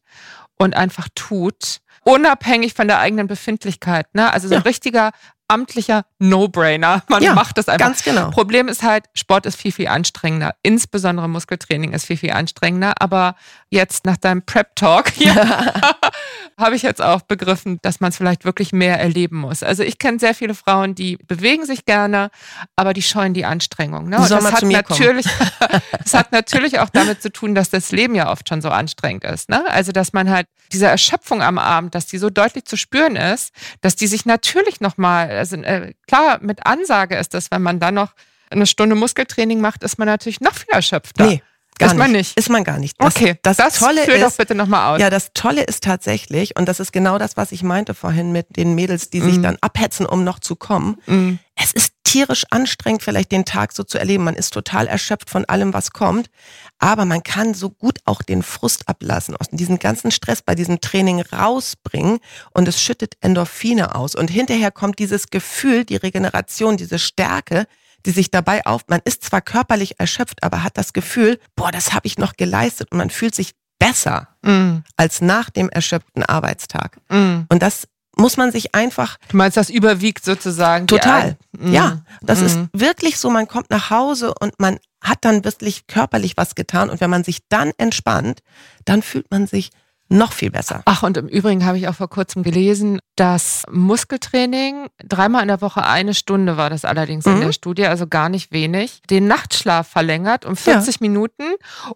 [0.63, 4.13] und einfach tut, unabhängig von der eigenen Befindlichkeit.
[4.13, 4.31] Ne?
[4.31, 4.63] Also so ein ja.
[4.63, 5.11] richtiger
[5.47, 7.03] amtlicher No-Brainer.
[7.09, 7.85] Man ja, macht das einfach.
[7.85, 8.31] Ganz genau.
[8.31, 10.55] Problem ist halt, Sport ist viel, viel anstrengender.
[10.63, 12.93] Insbesondere Muskeltraining ist viel, viel anstrengender.
[12.99, 13.35] Aber
[13.73, 15.11] jetzt nach deinem Prep-Talk
[16.59, 19.63] habe ich jetzt auch begriffen, dass man es vielleicht wirklich mehr erleben muss.
[19.63, 22.29] Also ich kenne sehr viele Frauen, die bewegen sich gerne,
[22.75, 24.09] aber die scheuen die Anstrengung.
[24.09, 24.17] Ne?
[24.17, 25.25] Und das hat natürlich,
[26.03, 29.23] das hat natürlich auch damit zu tun, dass das Leben ja oft schon so anstrengend
[29.23, 29.49] ist.
[29.49, 29.63] Ne?
[29.69, 33.53] Also dass man halt diese Erschöpfung am Abend, dass die so deutlich zu spüren ist,
[33.81, 37.95] dass die sich natürlich nochmal also äh, klar, mit Ansage ist das, wenn man dann
[37.95, 38.13] noch
[38.51, 41.25] eine Stunde Muskeltraining macht, ist man natürlich noch viel erschöpfter.
[41.25, 41.41] Nee.
[41.79, 42.37] Gar ist man nicht.
[42.37, 42.95] Ist man gar nicht.
[42.99, 45.01] Das, okay, das, das Tolle führ ist, doch bitte nochmal aus.
[45.01, 48.55] Ja, das Tolle ist tatsächlich, und das ist genau das, was ich meinte vorhin mit
[48.57, 49.23] den Mädels, die mm.
[49.23, 50.97] sich dann abhetzen, um noch zu kommen.
[51.07, 51.33] Mm.
[51.55, 54.23] Es ist tierisch anstrengend, vielleicht den Tag so zu erleben.
[54.23, 56.29] Man ist total erschöpft von allem, was kommt.
[56.77, 60.79] Aber man kann so gut auch den Frust ablassen, aus diesem ganzen Stress bei diesem
[60.79, 62.19] Training rausbringen
[62.51, 64.13] und es schüttet Endorphine aus.
[64.13, 67.65] Und hinterher kommt dieses Gefühl, die Regeneration, diese Stärke,
[68.05, 71.93] die sich dabei auf, man ist zwar körperlich erschöpft, aber hat das Gefühl, boah, das
[71.93, 74.77] habe ich noch geleistet und man fühlt sich besser mm.
[74.97, 76.97] als nach dem erschöpften Arbeitstag.
[77.09, 77.41] Mm.
[77.49, 79.17] Und das muss man sich einfach.
[79.29, 80.87] Du meinst, das überwiegt sozusagen?
[80.87, 81.37] Total.
[81.57, 81.73] Mm.
[81.73, 82.65] Ja, das ist mm.
[82.73, 87.01] wirklich so, man kommt nach Hause und man hat dann wirklich körperlich was getan und
[87.01, 88.41] wenn man sich dann entspannt,
[88.85, 89.71] dann fühlt man sich
[90.13, 90.81] noch viel besser.
[90.85, 95.61] Ach, und im Übrigen habe ich auch vor kurzem gelesen, dass Muskeltraining dreimal in der
[95.61, 97.35] Woche eine Stunde war das allerdings mhm.
[97.35, 100.97] in der Studie, also gar nicht wenig, den Nachtschlaf verlängert um 40 ja.
[101.01, 101.43] Minuten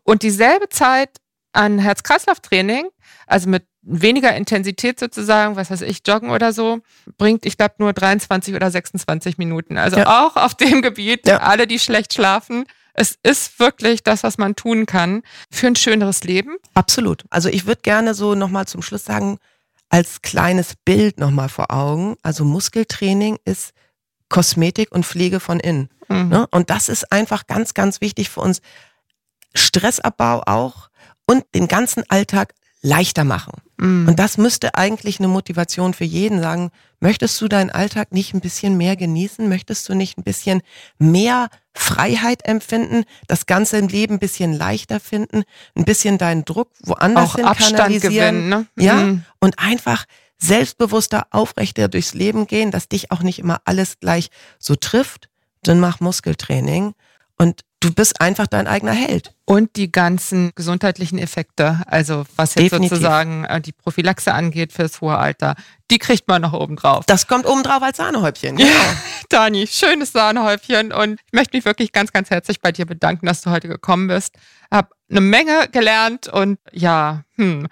[0.03, 1.09] und dieselbe Zeit
[1.53, 2.87] an Herz-Kreislauf-Training,
[3.25, 6.79] also mit weniger Intensität sozusagen, was weiß ich, Joggen oder so,
[7.17, 9.77] bringt, ich glaube, nur 23 oder 26 Minuten.
[9.77, 10.25] Also ja.
[10.25, 11.37] auch auf dem Gebiet, ja.
[11.37, 12.65] alle, die schlecht schlafen,
[12.97, 15.21] es ist wirklich das, was man tun kann
[15.51, 16.57] für ein schöneres Leben.
[16.73, 17.23] Absolut.
[17.29, 19.37] Also ich würde gerne so nochmal zum Schluss sagen,
[19.87, 22.17] als kleines Bild nochmal vor Augen.
[22.23, 23.71] Also Muskeltraining ist
[24.29, 25.89] Kosmetik und Pflege von innen.
[26.09, 26.29] Mhm.
[26.29, 26.47] Ne?
[26.49, 28.61] Und das ist einfach ganz, ganz wichtig für uns.
[29.53, 30.89] Stressabbau auch
[31.27, 33.53] und den ganzen Alltag leichter machen.
[33.77, 34.07] Mm.
[34.07, 38.41] Und das müsste eigentlich eine Motivation für jeden sagen, möchtest du deinen Alltag nicht ein
[38.41, 39.49] bisschen mehr genießen?
[39.49, 40.61] Möchtest du nicht ein bisschen
[40.99, 43.03] mehr Freiheit empfinden?
[43.27, 45.43] Das ganze im Leben ein bisschen leichter finden?
[45.75, 48.13] Ein bisschen deinen Druck woanders Auch hin Abstand kanalisieren?
[48.13, 48.67] Gewinnen, ne?
[48.77, 48.95] Ja.
[48.95, 49.25] Mm.
[49.39, 50.05] Und einfach
[50.39, 55.29] selbstbewusster, aufrechter durchs Leben gehen, dass dich auch nicht immer alles gleich so trifft.
[55.63, 56.93] Dann mach Muskeltraining
[57.37, 59.33] und du bist einfach dein eigener Held.
[59.45, 62.89] Und die ganzen gesundheitlichen Effekte, also was jetzt Definitiv.
[62.89, 65.55] sozusagen äh, die Prophylaxe angeht fürs hohe Alter,
[65.89, 67.05] die kriegt man noch oben drauf.
[67.05, 68.57] Das kommt oben drauf als Sahnehäubchen.
[68.57, 68.69] Genau.
[68.69, 68.97] Ja,
[69.29, 73.41] Dani, schönes Sahnehäubchen und ich möchte mich wirklich ganz, ganz herzlich bei dir bedanken, dass
[73.41, 74.35] du heute gekommen bist.
[74.69, 77.67] Hab eine Menge gelernt und ja, hm,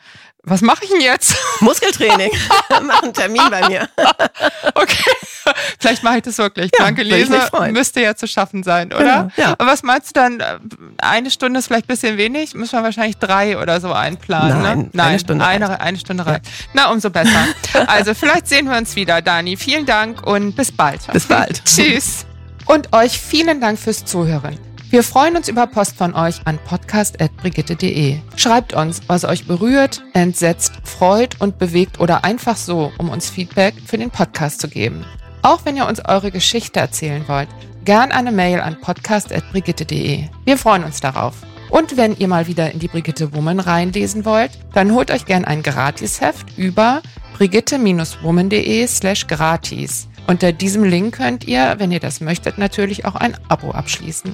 [0.48, 1.36] was mache ich denn jetzt?
[1.60, 2.30] Muskeltraining.
[2.84, 3.90] Mach einen Termin bei mir.
[4.76, 5.12] okay.
[5.80, 6.72] Vielleicht mache ich das wirklich.
[6.78, 7.50] Ja, Danke, Lese.
[7.72, 9.06] Müsste ja zu schaffen sein, oder?
[9.06, 9.56] Ja, ja.
[9.58, 10.44] Aber was meinst du dann?
[11.00, 12.54] Eine Stunde ist vielleicht ein bisschen wenig.
[12.54, 14.62] Müssen wir wahrscheinlich drei oder so einplanen.
[14.62, 14.90] Nein, ne?
[14.94, 15.46] Nein eine Stunde.
[15.46, 16.46] Eine, eine Stunde reicht.
[16.46, 16.52] Ja.
[16.74, 17.48] Na, umso besser.
[17.88, 19.58] Also vielleicht sehen wir uns wieder, Dani.
[19.58, 21.02] Vielen Dank und bis bald.
[21.12, 21.64] Bis bald.
[21.66, 22.26] Tschüss.
[22.66, 24.58] Und euch vielen Dank fürs Zuhören.
[24.96, 28.20] Wir freuen uns über Post von euch an podcast.brigitte.de.
[28.38, 33.74] Schreibt uns, was euch berührt, entsetzt, freut und bewegt oder einfach so, um uns Feedback
[33.86, 35.04] für den Podcast zu geben.
[35.42, 37.50] Auch wenn ihr uns eure Geschichte erzählen wollt,
[37.84, 40.30] gern eine Mail an podcast.brigitte.de.
[40.46, 41.40] Wir freuen uns darauf.
[41.70, 45.44] Und wenn ihr mal wieder in die Brigitte Woman reinlesen wollt, dann holt euch gern
[45.44, 47.02] ein Gratisheft über
[47.34, 50.08] brigitte-woman.de slash gratis.
[50.26, 54.34] Unter diesem Link könnt ihr, wenn ihr das möchtet, natürlich auch ein Abo abschließen.